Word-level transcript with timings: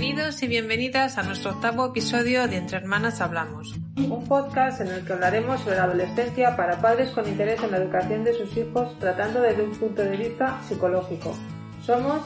Bienvenidos 0.00 0.42
y 0.42 0.48
bienvenidas 0.48 1.18
a 1.18 1.22
nuestro 1.24 1.50
octavo 1.50 1.84
episodio 1.84 2.48
de 2.48 2.56
Entre 2.56 2.78
Hermanas 2.78 3.20
Hablamos, 3.20 3.78
un 3.98 4.26
podcast 4.26 4.80
en 4.80 4.88
el 4.88 5.04
que 5.04 5.12
hablaremos 5.12 5.60
sobre 5.60 5.76
la 5.76 5.84
adolescencia 5.84 6.56
para 6.56 6.80
padres 6.80 7.10
con 7.10 7.28
interés 7.28 7.62
en 7.62 7.72
la 7.72 7.76
educación 7.76 8.24
de 8.24 8.32
sus 8.32 8.56
hijos, 8.56 8.98
tratando 8.98 9.42
desde 9.42 9.62
un 9.62 9.72
punto 9.72 10.00
de 10.00 10.16
vista 10.16 10.58
psicológico. 10.66 11.36
Somos 11.84 12.22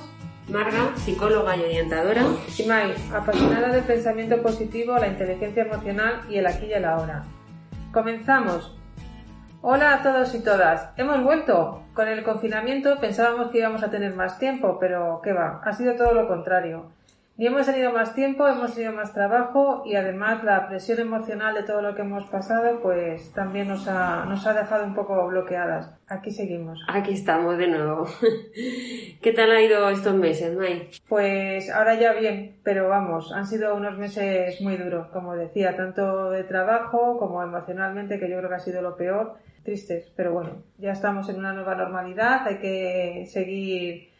Marga, 0.49 0.97
psicóloga 0.99 1.57
y 1.57 1.63
orientadora. 1.63 2.23
Y 2.57 2.63
Mai, 2.63 2.95
apasionada 3.13 3.73
del 3.73 3.83
pensamiento 3.83 4.41
positivo, 4.41 4.97
la 4.97 5.09
inteligencia 5.09 5.65
emocional 5.65 6.21
y 6.31 6.37
el 6.37 6.47
aquí 6.47 6.67
y 6.67 6.75
el 6.75 6.85
ahora. 6.85 7.25
Comenzamos. 7.93 8.79
Hola 9.63 9.95
a 9.95 10.03
todos 10.05 10.33
y 10.37 10.45
todas. 10.45 10.91
Hemos 10.97 11.25
vuelto. 11.25 11.83
Con 11.93 12.07
el 12.07 12.23
confinamiento 12.23 13.01
pensábamos 13.01 13.51
que 13.51 13.59
íbamos 13.59 13.83
a 13.83 13.91
tener 13.91 14.15
más 14.15 14.39
tiempo, 14.39 14.79
pero 14.79 15.21
qué 15.25 15.33
va, 15.33 15.61
ha 15.65 15.73
sido 15.73 15.97
todo 15.97 16.15
lo 16.15 16.29
contrario. 16.29 16.95
Ni 17.37 17.49
hemos 17.49 17.67
tenido 17.67 17.91
más 17.93 18.15
tiempo, 18.15 18.47
hemos 18.47 18.75
tenido 18.75 18.93
más 18.93 19.13
trabajo 19.13 19.83
y 19.85 19.97
además 19.97 20.45
la 20.45 20.69
presión 20.69 21.01
emocional 21.01 21.53
de 21.53 21.65
todo 21.65 21.83
lo 21.83 21.97
que 21.97 22.03
hemos 22.03 22.25
pasado 22.27 22.81
pues 22.81 23.33
también 23.33 23.67
nos 23.67 23.89
ha, 23.89 24.25
nos 24.27 24.47
ha 24.47 24.55
dejado 24.55 24.85
un 24.85 24.95
poco 24.95 25.27
bloqueadas. 25.27 25.93
Aquí 26.07 26.31
seguimos. 26.31 26.79
Aquí 26.87 27.13
estamos 27.13 27.59
de 27.59 27.67
nuevo. 27.67 28.07
¿Qué 29.21 29.33
tal 29.33 29.51
ha 29.51 29.61
ido 29.61 29.89
estos 29.91 30.15
meses, 30.15 30.57
May? 30.57 30.91
Pues 31.09 31.71
ahora 31.71 31.99
ya 31.99 32.13
bien, 32.13 32.57
pero 32.63 32.89
vamos, 32.89 33.33
han 33.33 33.47
sido 33.47 33.75
unos 33.75 33.99
meses 33.99 34.61
muy 34.61 34.77
duros, 34.77 35.09
como 35.09 35.35
decía, 35.35 35.77
tanto 35.77 36.31
de 36.31 36.45
trabajo 36.45 37.19
como 37.19 37.43
emocionalmente, 37.43 38.21
que 38.21 38.31
yo 38.31 38.39
creo 38.39 38.49
que 38.49 38.57
ha 38.57 38.61
sido 38.61 38.81
lo 38.81 38.97
peor. 38.97 39.35
Tristes, 39.65 40.13
pero 40.15 40.35
bueno, 40.35 40.63
ya 40.77 40.93
estamos 40.93 41.29
en 41.31 41.39
una 41.39 41.55
nueva 41.55 41.75
normalidad, 41.75 42.47
hay 42.47 42.59
que 42.59 43.27
seguir 43.27 44.14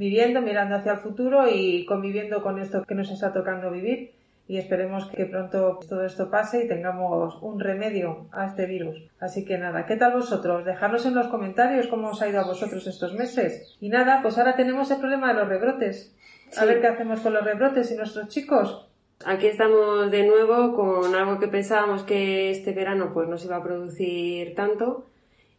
viviendo, 0.00 0.40
mirando 0.40 0.76
hacia 0.76 0.92
el 0.92 0.98
futuro 0.98 1.46
y 1.46 1.84
conviviendo 1.84 2.42
con 2.42 2.58
esto 2.58 2.82
que 2.84 2.94
nos 2.94 3.10
está 3.10 3.34
tocando 3.34 3.70
vivir 3.70 4.12
y 4.48 4.56
esperemos 4.56 5.06
que 5.10 5.26
pronto 5.26 5.78
todo 5.86 6.06
esto 6.06 6.30
pase 6.30 6.64
y 6.64 6.68
tengamos 6.68 7.38
un 7.42 7.60
remedio 7.60 8.26
a 8.32 8.46
este 8.46 8.64
virus. 8.64 8.96
Así 9.20 9.44
que 9.44 9.58
nada, 9.58 9.84
¿qué 9.84 9.96
tal 9.96 10.14
vosotros? 10.14 10.64
Dejadnos 10.64 11.04
en 11.04 11.14
los 11.14 11.28
comentarios 11.28 11.86
cómo 11.86 12.08
os 12.08 12.22
ha 12.22 12.28
ido 12.28 12.40
a 12.40 12.46
vosotros 12.46 12.86
estos 12.86 13.12
meses. 13.12 13.76
Y 13.78 13.90
nada, 13.90 14.20
pues 14.22 14.38
ahora 14.38 14.56
tenemos 14.56 14.90
el 14.90 15.00
problema 15.00 15.28
de 15.28 15.34
los 15.34 15.48
rebrotes. 15.48 16.16
A 16.56 16.64
ver 16.64 16.80
qué 16.80 16.86
hacemos 16.86 17.20
con 17.20 17.34
los 17.34 17.44
rebrotes 17.44 17.92
y 17.92 17.96
nuestros 17.96 18.28
chicos. 18.28 18.88
Aquí 19.26 19.48
estamos 19.48 20.10
de 20.10 20.26
nuevo 20.26 20.74
con 20.74 21.14
algo 21.14 21.38
que 21.38 21.46
pensábamos 21.46 22.04
que 22.04 22.50
este 22.50 22.72
verano 22.72 23.10
pues 23.12 23.28
no 23.28 23.36
se 23.36 23.48
iba 23.48 23.56
a 23.56 23.62
producir 23.62 24.54
tanto 24.54 25.09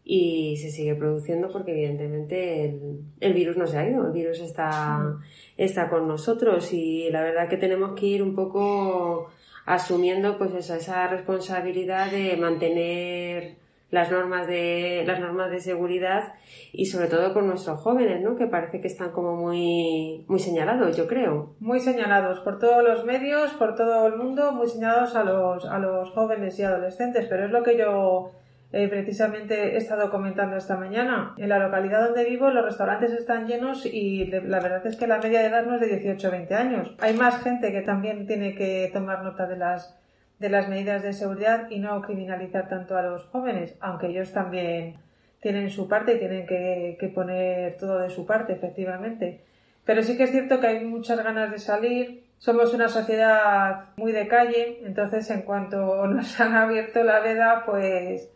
y 0.04 0.58
se 0.58 0.72
sigue 0.72 0.96
produciendo 0.96 1.50
porque 1.52 1.72
evidentemente 1.72 2.66
el, 2.66 3.02
el, 3.20 3.34
virus 3.34 3.58
no 3.58 3.68
se 3.68 3.78
ha 3.78 3.88
ido, 3.88 4.06
el 4.08 4.12
virus 4.12 4.40
está, 4.40 5.18
está 5.58 5.90
con 5.90 6.08
nosotros 6.08 6.74
y 6.74 7.10
la 7.12 7.22
verdad 7.22 7.48
que 7.48 7.58
tenemos 7.58 7.98
que 8.00 8.08
ir 8.08 8.24
un 8.24 8.36
poco 8.36 9.30
asumiendo 9.66 10.38
pues 10.38 10.54
esa, 10.56 10.78
esa 10.78 11.08
responsabilidad 11.08 12.12
de 12.12 12.36
mantener 12.38 13.62
las 13.92 14.10
normas 14.10 14.48
de 14.48 15.04
las 15.06 15.20
normas 15.20 15.52
de 15.52 15.60
seguridad 15.60 16.34
y 16.72 16.86
sobre 16.86 17.08
todo 17.08 17.34
con 17.34 17.48
nuestros 17.48 17.82
jóvenes, 17.82 18.22
¿no? 18.22 18.38
Que 18.38 18.48
parece 18.48 18.80
que 18.80 18.88
están 18.88 19.12
como 19.12 19.36
muy 19.36 20.24
muy 20.28 20.40
señalados, 20.40 20.96
yo 20.96 21.08
creo. 21.08 21.56
Muy 21.60 21.82
señalados 21.82 22.40
por 22.40 22.58
todos 22.58 22.84
los 22.84 23.06
medios, 23.06 23.52
por 23.52 23.76
todo 23.76 24.08
el 24.08 24.16
mundo, 24.16 24.54
muy 24.54 24.68
señalados 24.68 25.16
a 25.16 25.26
los 25.26 25.66
a 25.66 25.78
los 25.78 26.10
jóvenes 26.12 26.58
y 26.58 26.64
adolescentes, 26.64 27.28
pero 27.30 27.46
es 27.46 27.52
lo 27.52 27.64
que 27.64 27.78
yo 27.78 28.32
eh, 28.74 28.88
precisamente 28.88 29.74
he 29.74 29.78
estado 29.78 30.10
comentando 30.10 30.56
esta 30.56 30.78
mañana. 30.78 31.34
En 31.38 31.50
la 31.50 31.60
localidad 31.60 32.06
donde 32.06 32.24
vivo 32.24 32.50
los 32.52 32.64
restaurantes 32.64 33.12
están 33.12 33.46
llenos 33.46 33.86
y 33.86 34.26
la 34.28 34.60
verdad 34.62 34.86
es 34.88 34.96
que 34.96 35.08
la 35.08 35.18
media 35.18 35.42
de 35.42 35.48
edad 35.48 35.66
no 35.66 35.76
es 35.76 35.82
de 35.82 35.88
18 35.88 36.28
o 36.28 36.32
20 36.32 36.56
años. 36.56 36.96
Hay 37.02 37.14
más 37.16 37.44
gente 37.44 37.72
que 37.74 37.82
también 37.82 38.26
tiene 38.28 38.56
que 38.56 38.90
tomar 38.94 39.24
nota 39.24 39.46
de 39.46 39.58
las, 39.58 39.98
de 40.40 40.50
las 40.50 40.70
medidas 40.70 41.04
de 41.04 41.12
seguridad 41.12 41.70
y 41.70 41.80
no 41.80 42.02
criminalizar 42.02 42.70
tanto 42.70 42.96
a 42.96 43.02
los 43.02 43.26
jóvenes, 43.26 43.76
aunque 43.82 44.08
ellos 44.08 44.32
también 44.32 44.96
tienen 45.42 45.70
su 45.70 45.90
parte 45.90 46.14
y 46.14 46.20
tienen 46.20 46.46
que, 46.46 46.96
que 46.98 47.10
poner 47.10 47.76
todo 47.76 48.00
de 48.00 48.10
su 48.10 48.26
parte, 48.26 48.54
efectivamente. 48.54 49.42
Pero 49.84 50.02
sí 50.02 50.16
que 50.16 50.24
es 50.24 50.32
cierto 50.32 50.62
que 50.62 50.68
hay 50.68 50.86
muchas 50.86 51.22
ganas 51.22 51.52
de 51.52 51.60
salir, 51.60 52.24
somos 52.38 52.74
una 52.74 52.88
sociedad 52.88 53.88
muy 53.98 54.14
de 54.14 54.28
calle, 54.28 54.80
entonces 54.86 55.30
en 55.30 55.42
cuanto 55.42 56.08
nos 56.08 56.40
han 56.40 56.56
abierto 56.56 57.04
la 57.04 57.20
veda, 57.20 57.64
pues 57.66 58.30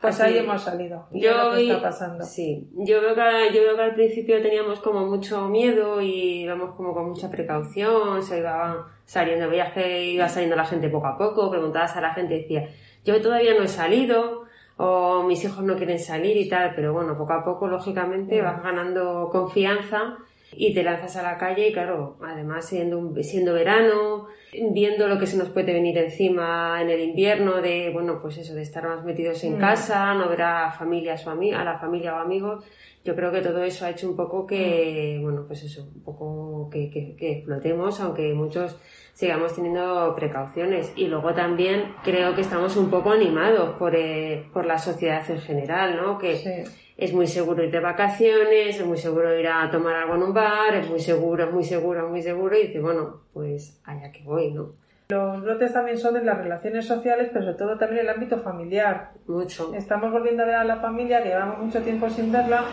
pues 0.00 0.20
ahí 0.20 0.38
hemos 0.38 0.62
salido. 0.62 1.08
Y 1.12 1.22
yo 1.22 1.54
está 1.54 1.82
pasando. 1.82 2.24
Sí, 2.24 2.68
yo 2.74 3.00
veo, 3.00 3.14
que, 3.14 3.54
yo 3.54 3.62
veo 3.62 3.76
que 3.76 3.82
al 3.82 3.94
principio 3.94 4.40
teníamos 4.40 4.78
como 4.80 5.06
mucho 5.06 5.48
miedo 5.48 6.00
y 6.00 6.42
íbamos 6.42 6.74
como 6.76 6.94
con 6.94 7.08
mucha 7.08 7.30
precaución, 7.30 8.22
se 8.22 8.38
iba 8.38 8.86
saliendo 9.04 9.48
viaje, 9.48 10.04
iba 10.04 10.28
saliendo 10.28 10.56
la 10.56 10.66
gente 10.66 10.88
poco 10.88 11.06
a 11.08 11.18
poco, 11.18 11.50
preguntabas 11.50 11.96
a 11.96 12.00
la 12.00 12.14
gente 12.14 12.36
y 12.36 12.42
decía, 12.42 12.68
yo 13.04 13.20
todavía 13.20 13.54
no 13.54 13.64
he 13.64 13.68
salido, 13.68 14.44
o 14.76 15.24
mis 15.24 15.42
hijos 15.44 15.64
no 15.64 15.76
quieren 15.76 15.98
salir 15.98 16.36
y 16.36 16.48
tal, 16.48 16.74
pero 16.76 16.92
bueno, 16.92 17.18
poco 17.18 17.32
a 17.32 17.44
poco, 17.44 17.66
lógicamente, 17.66 18.40
vas 18.40 18.62
ganando 18.62 19.28
confianza 19.32 20.18
y 20.52 20.74
te 20.74 20.82
lanzas 20.82 21.16
a 21.16 21.22
la 21.22 21.38
calle 21.38 21.68
y 21.68 21.72
claro, 21.72 22.16
además 22.22 22.66
siendo, 22.66 23.14
siendo 23.22 23.52
verano, 23.52 24.28
viendo 24.72 25.06
lo 25.06 25.18
que 25.18 25.26
se 25.26 25.36
nos 25.36 25.50
puede 25.50 25.72
venir 25.72 25.98
encima 25.98 26.80
en 26.80 26.90
el 26.90 27.00
invierno, 27.00 27.60
de, 27.60 27.90
bueno, 27.92 28.20
pues 28.20 28.38
eso, 28.38 28.54
de 28.54 28.62
estar 28.62 28.86
más 28.86 29.04
metidos 29.04 29.42
en 29.44 29.56
mm. 29.56 29.60
casa, 29.60 30.14
no 30.14 30.28
ver 30.28 30.42
a 30.42 30.70
familias 30.70 31.26
o 31.26 31.30
a, 31.30 31.34
a 31.34 31.64
la 31.64 31.78
familia 31.78 32.14
o 32.14 32.18
amigos, 32.18 32.64
yo 33.04 33.14
creo 33.14 33.30
que 33.30 33.40
todo 33.40 33.62
eso 33.62 33.84
ha 33.84 33.90
hecho 33.90 34.08
un 34.08 34.16
poco 34.16 34.46
que, 34.46 35.18
mm. 35.18 35.22
bueno, 35.22 35.44
pues 35.46 35.62
eso, 35.64 35.88
un 35.94 36.02
poco 36.02 36.68
que, 36.70 36.90
que, 36.90 37.14
que 37.16 37.32
explotemos, 37.32 38.00
aunque 38.00 38.32
muchos 38.32 38.76
sigamos 39.18 39.52
teniendo 39.52 40.14
precauciones. 40.14 40.92
Y 40.94 41.08
luego 41.08 41.34
también 41.34 41.92
creo 42.04 42.36
que 42.36 42.42
estamos 42.42 42.76
un 42.76 42.88
poco 42.88 43.10
animados 43.10 43.70
por, 43.76 43.96
eh, 43.96 44.46
por 44.52 44.64
la 44.64 44.78
sociedad 44.78 45.28
en 45.28 45.40
general, 45.40 45.96
¿no? 45.96 46.18
Que, 46.18 46.64
es 46.96 47.12
muy 47.12 47.28
seguro 47.28 47.62
ir 47.62 47.70
de 47.70 47.78
vacaciones, 47.78 48.76
es 48.76 48.84
muy 48.84 48.98
seguro 48.98 49.36
ir 49.38 49.46
a 49.46 49.70
tomar 49.70 49.94
algo 49.94 50.16
en 50.16 50.22
un 50.22 50.34
bar, 50.34 50.74
es 50.74 50.90
muy 50.90 50.98
seguro, 50.98 51.44
es 51.44 51.52
muy 51.52 51.62
seguro, 51.62 52.04
es 52.04 52.10
muy 52.10 52.22
seguro, 52.22 52.56
y 52.56 52.66
dice, 52.66 52.80
bueno, 52.80 53.20
pues 53.32 53.80
allá 53.84 54.10
que 54.10 54.24
voy, 54.24 54.50
¿no? 54.50 54.72
Los 55.08 55.40
brotes 55.42 55.72
también 55.72 55.96
son 55.96 56.16
en 56.16 56.26
las 56.26 56.38
relaciones 56.38 56.86
sociales, 56.86 57.30
pero 57.32 57.44
sobre 57.44 57.56
todo 57.56 57.78
también 57.78 58.00
en 58.00 58.08
el 58.08 58.14
ámbito 58.14 58.38
familiar. 58.38 59.12
Mucho. 59.28 59.72
Estamos 59.74 60.10
volviendo 60.10 60.42
a 60.42 60.46
ver 60.46 60.56
a 60.56 60.64
la 60.64 60.76
familia, 60.76 61.22
que 61.22 61.28
llevamos 61.28 61.58
mucho 61.58 61.80
tiempo 61.82 62.10
sin 62.10 62.32
verla, 62.32 62.64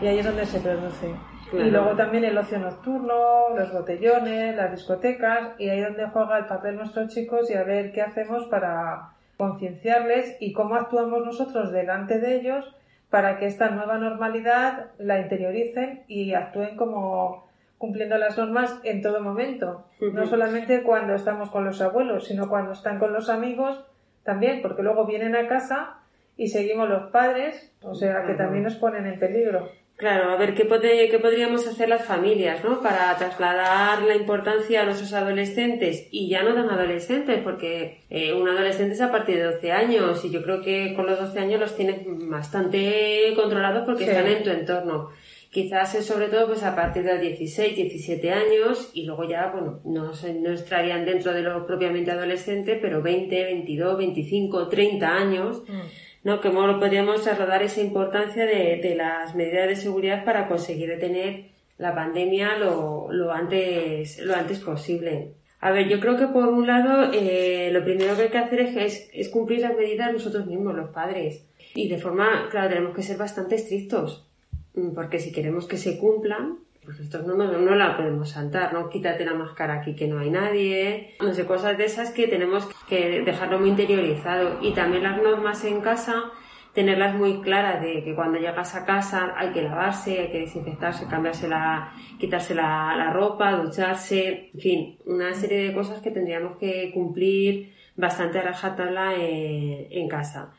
y 0.00 0.06
ahí 0.06 0.18
es 0.18 0.24
donde 0.24 0.46
se 0.46 0.60
produce. 0.60 1.33
Y 1.58 1.70
luego 1.70 1.94
también 1.96 2.24
el 2.24 2.36
ocio 2.36 2.58
nocturno, 2.58 3.50
los 3.56 3.72
botellones, 3.72 4.56
las 4.56 4.72
discotecas, 4.72 5.52
y 5.58 5.68
ahí 5.68 5.80
donde 5.80 6.08
juega 6.08 6.38
el 6.38 6.46
papel 6.46 6.76
nuestros 6.76 7.08
chicos 7.08 7.50
y 7.50 7.54
a 7.54 7.64
ver 7.64 7.92
qué 7.92 8.02
hacemos 8.02 8.46
para 8.46 9.10
concienciarles 9.36 10.36
y 10.40 10.52
cómo 10.52 10.74
actuamos 10.74 11.24
nosotros 11.24 11.72
delante 11.72 12.18
de 12.20 12.36
ellos 12.36 12.74
para 13.10 13.38
que 13.38 13.46
esta 13.46 13.70
nueva 13.70 13.98
normalidad 13.98 14.90
la 14.98 15.20
interioricen 15.20 16.04
y 16.08 16.34
actúen 16.34 16.76
como 16.76 17.46
cumpliendo 17.78 18.16
las 18.16 18.38
normas 18.38 18.80
en 18.82 19.02
todo 19.02 19.20
momento. 19.20 19.86
No 20.00 20.26
solamente 20.26 20.82
cuando 20.82 21.14
estamos 21.14 21.50
con 21.50 21.64
los 21.64 21.80
abuelos, 21.80 22.26
sino 22.26 22.48
cuando 22.48 22.72
están 22.72 22.98
con 22.98 23.12
los 23.12 23.28
amigos 23.28 23.84
también, 24.22 24.62
porque 24.62 24.82
luego 24.82 25.06
vienen 25.06 25.36
a 25.36 25.46
casa 25.46 25.98
y 26.36 26.48
seguimos 26.48 26.88
los 26.88 27.10
padres, 27.10 27.72
o 27.82 27.94
sea 27.94 28.24
que 28.26 28.34
también 28.34 28.64
nos 28.64 28.76
ponen 28.76 29.06
en 29.06 29.18
peligro. 29.18 29.68
Claro, 29.96 30.32
a 30.32 30.36
ver, 30.36 30.54
¿qué, 30.54 30.66
¿qué 31.08 31.18
podríamos 31.20 31.68
hacer 31.68 31.88
las 31.88 32.04
familias, 32.04 32.64
¿no? 32.64 32.82
Para 32.82 33.16
trasladar 33.16 34.02
la 34.02 34.16
importancia 34.16 34.82
a 34.82 34.84
nuestros 34.86 35.12
adolescentes 35.12 36.08
y 36.10 36.28
ya 36.28 36.42
no 36.42 36.52
tan 36.52 36.68
adolescentes, 36.68 37.40
porque 37.44 38.00
eh, 38.10 38.32
un 38.32 38.48
adolescente 38.48 38.94
es 38.94 39.00
a 39.00 39.12
partir 39.12 39.36
de 39.36 39.44
12 39.44 39.70
años 39.70 40.24
y 40.24 40.30
yo 40.30 40.42
creo 40.42 40.62
que 40.62 40.94
con 40.96 41.06
los 41.06 41.20
12 41.20 41.38
años 41.38 41.60
los 41.60 41.76
tienes 41.76 42.00
bastante 42.28 43.32
controlados 43.36 43.84
porque 43.86 44.04
están 44.04 44.26
en 44.26 44.42
tu 44.42 44.50
entorno. 44.50 45.10
Quizás 45.50 45.94
es 45.94 46.04
sobre 46.04 46.26
todo 46.26 46.48
pues 46.48 46.64
a 46.64 46.74
partir 46.74 47.04
de 47.04 47.16
16, 47.16 47.76
17 47.76 48.32
años 48.32 48.90
y 48.94 49.04
luego 49.04 49.22
ya, 49.28 49.52
bueno, 49.52 49.80
no, 49.84 50.10
no 50.40 50.50
estarían 50.50 51.04
dentro 51.04 51.32
de 51.32 51.42
lo 51.42 51.64
propiamente 51.64 52.10
adolescente, 52.10 52.76
pero 52.82 53.00
20, 53.00 53.44
22, 53.44 53.96
25, 53.96 54.68
30 54.68 55.08
años. 55.08 55.62
Mm. 55.68 55.80
¿No? 56.24 56.40
Cómo 56.40 56.80
podríamos 56.80 57.22
trasladar 57.22 57.62
esa 57.62 57.82
importancia 57.82 58.46
de, 58.46 58.80
de, 58.82 58.94
las 58.96 59.34
medidas 59.34 59.68
de 59.68 59.76
seguridad 59.76 60.24
para 60.24 60.48
conseguir 60.48 60.88
detener 60.88 61.50
la 61.78 61.94
pandemia 61.94 62.56
lo, 62.58 63.08
lo, 63.12 63.30
antes, 63.32 64.18
lo 64.20 64.34
antes 64.34 64.60
posible. 64.60 65.32
A 65.60 65.70
ver, 65.70 65.88
yo 65.88 66.00
creo 66.00 66.16
que 66.16 66.26
por 66.26 66.48
un 66.48 66.66
lado 66.66 67.10
eh, 67.12 67.70
lo 67.72 67.84
primero 67.84 68.16
que 68.16 68.22
hay 68.22 68.28
que 68.28 68.38
hacer 68.38 68.60
es, 68.60 69.08
es, 69.12 69.28
cumplir 69.28 69.60
las 69.60 69.76
medidas 69.76 70.12
nosotros 70.12 70.46
mismos, 70.46 70.74
los 70.74 70.90
padres. 70.90 71.46
Y 71.74 71.88
de 71.88 71.98
forma, 71.98 72.48
claro, 72.50 72.68
tenemos 72.68 72.94
que 72.94 73.02
ser 73.02 73.16
bastante 73.16 73.56
estrictos, 73.56 74.26
mm, 74.74 74.92
porque 74.94 75.18
si 75.18 75.32
queremos 75.32 75.66
que 75.66 75.78
se 75.78 75.98
cumplan, 75.98 76.58
nosotros 76.86 77.26
no, 77.26 77.34
no, 77.34 77.58
no, 77.58 77.74
la 77.74 77.96
podemos 77.96 78.30
saltar, 78.30 78.72
¿no? 78.72 78.88
Quítate 78.88 79.24
la 79.24 79.34
máscara 79.34 79.74
aquí 79.74 79.94
que 79.94 80.06
no 80.06 80.18
hay 80.18 80.30
nadie, 80.30 81.16
no 81.20 81.32
sé, 81.32 81.46
cosas 81.46 81.78
de 81.78 81.84
esas 81.84 82.10
que 82.10 82.28
tenemos 82.28 82.68
que 82.88 83.22
dejarlo 83.22 83.58
muy 83.58 83.70
interiorizado. 83.70 84.58
Y 84.62 84.72
también 84.72 85.02
las 85.02 85.20
normas 85.20 85.64
en 85.64 85.80
casa, 85.80 86.32
tenerlas 86.72 87.14
muy 87.14 87.40
claras 87.40 87.80
de 87.80 88.04
que 88.04 88.14
cuando 88.14 88.38
llegas 88.38 88.74
a 88.74 88.84
casa 88.84 89.34
hay 89.36 89.50
que 89.50 89.62
lavarse, 89.62 90.20
hay 90.20 90.30
que 90.30 90.40
desinfectarse, 90.40 91.06
cambiarse 91.06 91.48
la, 91.48 91.92
quitarse 92.18 92.54
la, 92.54 93.10
ropa, 93.12 93.52
ducharse, 93.52 94.50
en 94.52 94.60
fin, 94.60 94.98
una 95.06 95.32
serie 95.34 95.68
de 95.68 95.74
cosas 95.74 96.02
que 96.02 96.10
tendríamos 96.10 96.58
que 96.58 96.90
cumplir 96.92 97.74
bastante 97.96 98.40
a 98.40 99.14
en, 99.14 99.86
en 99.90 100.08
casa. 100.08 100.52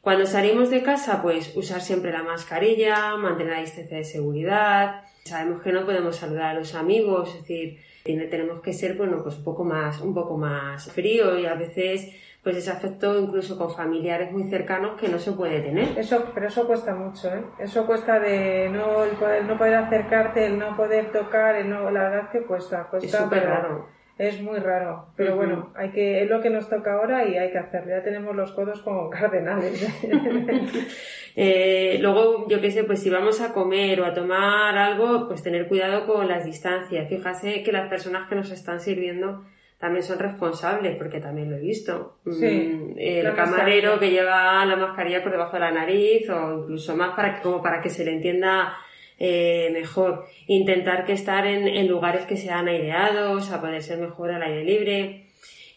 Cuando 0.00 0.26
salimos 0.26 0.70
de 0.70 0.82
casa, 0.82 1.20
pues 1.20 1.54
usar 1.56 1.80
siempre 1.82 2.12
la 2.12 2.22
mascarilla, 2.22 3.16
mantener 3.16 3.52
la 3.52 3.60
distancia 3.60 3.98
de 3.98 4.04
seguridad. 4.04 5.02
Sabemos 5.28 5.62
que 5.62 5.72
no 5.72 5.84
podemos 5.84 6.16
saludar 6.16 6.50
a 6.50 6.54
los 6.54 6.74
amigos, 6.74 7.28
es 7.30 7.40
decir, 7.42 7.78
tenemos 8.04 8.60
que 8.60 8.72
ser, 8.72 8.96
bueno, 8.96 9.22
pues 9.22 9.36
un 9.36 9.44
poco 9.44 9.64
más, 9.64 10.00
un 10.00 10.14
poco 10.14 10.36
más 10.36 10.90
frío 10.92 11.38
y 11.38 11.46
a 11.46 11.54
veces 11.54 12.10
pues 12.42 12.56
ese 12.56 12.70
afecto 12.70 13.18
incluso 13.18 13.58
con 13.58 13.74
familiares 13.74 14.32
muy 14.32 14.44
cercanos 14.44 14.98
que 14.98 15.08
no 15.08 15.18
se 15.18 15.32
puede 15.32 15.60
tener. 15.60 15.98
Eso, 15.98 16.24
pero 16.32 16.46
eso 16.48 16.66
cuesta 16.66 16.94
mucho, 16.94 17.28
¿eh? 17.28 17.44
Eso 17.58 17.84
cuesta 17.84 18.20
de 18.20 18.70
no 18.70 19.04
el 19.04 19.10
poder, 19.10 19.44
no 19.44 19.58
poder 19.58 19.74
acercarte, 19.74 20.46
el 20.46 20.58
no 20.58 20.76
poder 20.76 21.12
tocar, 21.12 21.56
el 21.56 21.68
no, 21.68 21.90
la 21.90 22.08
verdad 22.08 22.30
que 22.30 22.44
cuesta, 22.44 22.84
cuesta. 22.84 23.18
Es 23.18 23.24
súper 23.24 23.44
raro. 23.44 23.97
Es 24.18 24.42
muy 24.42 24.58
raro, 24.58 25.06
pero 25.16 25.36
bueno, 25.36 25.72
hay 25.76 25.90
que, 25.90 26.24
es 26.24 26.28
lo 26.28 26.40
que 26.40 26.50
nos 26.50 26.68
toca 26.68 26.94
ahora 26.94 27.24
y 27.24 27.36
hay 27.36 27.52
que 27.52 27.58
hacerlo. 27.58 27.90
Ya 27.90 28.02
tenemos 28.02 28.34
los 28.34 28.50
codos 28.50 28.82
como 28.82 29.08
cardenales. 29.10 29.86
eh, 31.36 31.98
luego, 32.00 32.48
yo 32.48 32.60
qué 32.60 32.72
sé, 32.72 32.82
pues 32.82 33.00
si 33.00 33.10
vamos 33.10 33.40
a 33.40 33.52
comer 33.52 34.00
o 34.00 34.06
a 34.06 34.12
tomar 34.12 34.76
algo, 34.76 35.28
pues 35.28 35.44
tener 35.44 35.68
cuidado 35.68 36.04
con 36.04 36.26
las 36.26 36.44
distancias. 36.44 37.08
Fíjate 37.08 37.62
que 37.62 37.70
las 37.70 37.88
personas 37.88 38.28
que 38.28 38.34
nos 38.34 38.50
están 38.50 38.80
sirviendo 38.80 39.44
también 39.78 40.02
son 40.02 40.18
responsables, 40.18 40.96
porque 40.96 41.20
también 41.20 41.50
lo 41.50 41.56
he 41.56 41.60
visto. 41.60 42.18
Sí, 42.28 42.94
el 42.96 43.32
camarero 43.36 44.00
que 44.00 44.10
lleva 44.10 44.64
la 44.64 44.74
mascarilla 44.74 45.22
por 45.22 45.30
debajo 45.30 45.52
de 45.52 45.60
la 45.60 45.70
nariz 45.70 46.28
o 46.28 46.62
incluso 46.62 46.96
más 46.96 47.14
para 47.14 47.36
que, 47.36 47.42
como 47.42 47.62
para 47.62 47.80
que 47.80 47.88
se 47.88 48.04
le 48.04 48.14
entienda 48.14 48.76
eh, 49.18 49.70
mejor. 49.72 50.26
Intentar 50.46 51.04
que 51.04 51.12
estar 51.12 51.46
en, 51.46 51.66
en, 51.66 51.88
lugares 51.88 52.26
que 52.26 52.36
sean 52.36 52.68
aireados, 52.68 53.50
a 53.50 53.60
poder 53.60 53.82
ser 53.82 53.98
mejor 53.98 54.30
al 54.30 54.42
aire 54.42 54.64
libre 54.64 55.28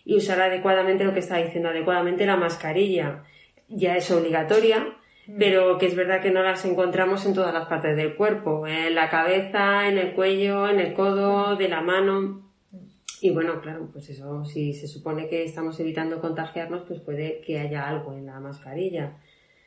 y 0.05 0.15
usar 0.15 0.41
adecuadamente 0.41 1.03
lo 1.03 1.13
que 1.13 1.19
está 1.19 1.37
diciendo, 1.37 1.69
adecuadamente 1.69 2.25
la 2.25 2.37
mascarilla. 2.37 3.23
Ya 3.67 3.95
es 3.95 4.11
obligatoria, 4.11 4.95
pero 5.37 5.77
que 5.77 5.85
es 5.85 5.95
verdad 5.95 6.21
que 6.21 6.31
no 6.31 6.43
las 6.43 6.65
encontramos 6.65 7.25
en 7.25 7.33
todas 7.33 7.53
las 7.53 7.67
partes 7.67 7.95
del 7.95 8.15
cuerpo, 8.15 8.67
en 8.67 8.95
la 8.95 9.09
cabeza, 9.09 9.87
en 9.87 9.97
el 9.97 10.13
cuello, 10.13 10.67
en 10.67 10.79
el 10.79 10.93
codo, 10.93 11.55
de 11.55 11.69
la 11.69 11.81
mano. 11.81 12.49
Y 13.21 13.29
bueno, 13.29 13.61
claro, 13.61 13.87
pues 13.93 14.09
eso, 14.09 14.43
si 14.45 14.73
se 14.73 14.87
supone 14.87 15.29
que 15.29 15.43
estamos 15.43 15.79
evitando 15.79 16.19
contagiarnos, 16.19 16.83
pues 16.87 16.99
puede 16.99 17.41
que 17.41 17.59
haya 17.59 17.87
algo 17.87 18.13
en 18.13 18.25
la 18.25 18.39
mascarilla. 18.39 19.17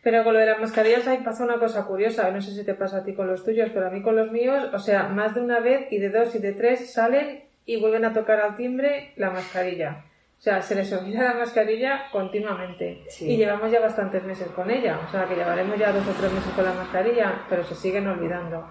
Pero 0.04 0.22
con 0.22 0.34
lo 0.34 0.40
de 0.40 0.46
las 0.46 0.60
mascarillas 0.60 1.08
ahí 1.08 1.22
pasa 1.24 1.44
una 1.44 1.58
cosa 1.58 1.86
curiosa, 1.86 2.30
no 2.30 2.42
sé 2.42 2.52
si 2.52 2.62
te 2.62 2.74
pasa 2.74 2.98
a 2.98 3.04
ti 3.04 3.14
con 3.14 3.26
los 3.26 3.42
tuyos, 3.42 3.70
pero 3.72 3.86
a 3.86 3.90
mí 3.90 4.02
con 4.02 4.14
los 4.14 4.30
míos, 4.30 4.68
o 4.74 4.78
sea, 4.78 5.08
más 5.08 5.34
de 5.34 5.40
una 5.40 5.60
vez 5.60 5.90
y 5.90 5.98
de 5.98 6.10
dos 6.10 6.34
y 6.34 6.40
de 6.40 6.52
tres 6.52 6.92
salen 6.92 7.44
y 7.64 7.80
vuelven 7.80 8.04
a 8.04 8.12
tocar 8.12 8.38
al 8.40 8.54
timbre 8.54 9.12
la 9.16 9.30
mascarilla. 9.30 10.04
O 10.38 10.42
sea, 10.44 10.60
se 10.60 10.74
les 10.74 10.92
olvida 10.92 11.22
la 11.22 11.34
mascarilla 11.34 12.10
continuamente. 12.12 13.02
Sí. 13.08 13.30
Y 13.32 13.36
llevamos 13.38 13.72
ya 13.72 13.80
bastantes 13.80 14.22
meses 14.24 14.48
con 14.48 14.70
ella. 14.70 15.00
O 15.08 15.10
sea, 15.10 15.24
que 15.24 15.36
llevaremos 15.36 15.78
ya 15.78 15.90
dos 15.90 16.06
o 16.06 16.12
tres 16.12 16.30
meses 16.30 16.52
con 16.52 16.66
la 16.66 16.74
mascarilla, 16.74 17.46
pero 17.48 17.64
se 17.64 17.74
siguen 17.74 18.06
olvidando. 18.06 18.68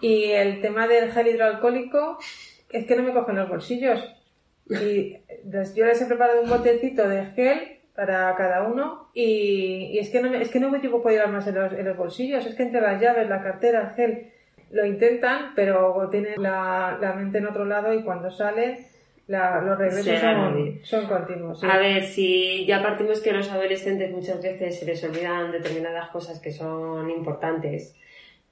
Y 0.00 0.30
el 0.30 0.60
tema 0.60 0.86
del 0.86 1.10
gel 1.10 1.26
hidroalcohólico, 1.26 2.18
es 2.70 2.86
que 2.86 2.94
no 2.94 3.02
me 3.02 3.12
cogen 3.12 3.34
los 3.34 3.48
bolsillos. 3.48 4.14
Y 4.70 5.16
yo 5.74 5.86
les 5.86 6.02
he 6.02 6.06
preparado 6.06 6.42
un 6.42 6.50
botecito 6.50 7.08
de 7.08 7.26
gel 7.32 7.77
para 7.98 8.32
cada 8.36 8.62
uno 8.62 9.08
y, 9.12 9.90
y 9.92 9.98
es 9.98 10.08
que 10.10 10.22
no 10.22 10.30
me, 10.30 10.40
es 10.40 10.50
que 10.50 10.60
no 10.60 10.70
me 10.70 10.78
puedo 10.78 11.08
llevar 11.08 11.32
más 11.32 11.48
en 11.48 11.56
los, 11.56 11.72
en 11.72 11.84
los, 11.84 11.96
bolsillos. 11.96 12.46
Es 12.46 12.54
que 12.54 12.62
entre 12.62 12.80
las 12.80 13.02
llaves, 13.02 13.28
la 13.28 13.42
cartera, 13.42 13.88
el 13.88 13.96
gel, 13.96 14.30
lo 14.70 14.86
intentan, 14.86 15.52
pero 15.56 16.08
tienen 16.08 16.40
la, 16.40 16.96
la 17.00 17.14
mente 17.14 17.38
en 17.38 17.48
otro 17.48 17.64
lado 17.64 17.92
y 17.92 18.04
cuando 18.04 18.30
salen 18.30 18.78
la, 19.26 19.60
los 19.62 19.76
regresos 19.76 20.16
son, 20.20 20.78
son, 20.84 21.06
continuos. 21.06 21.58
¿sí? 21.58 21.66
A 21.68 21.76
ver, 21.76 22.04
si 22.04 22.64
ya 22.66 22.84
partimos 22.84 23.20
que 23.20 23.32
los 23.32 23.50
adolescentes 23.50 24.12
muchas 24.12 24.40
veces 24.40 24.78
se 24.78 24.86
les 24.86 25.02
olvidan 25.02 25.50
determinadas 25.50 26.10
cosas 26.10 26.38
que 26.38 26.52
son 26.52 27.10
importantes, 27.10 27.96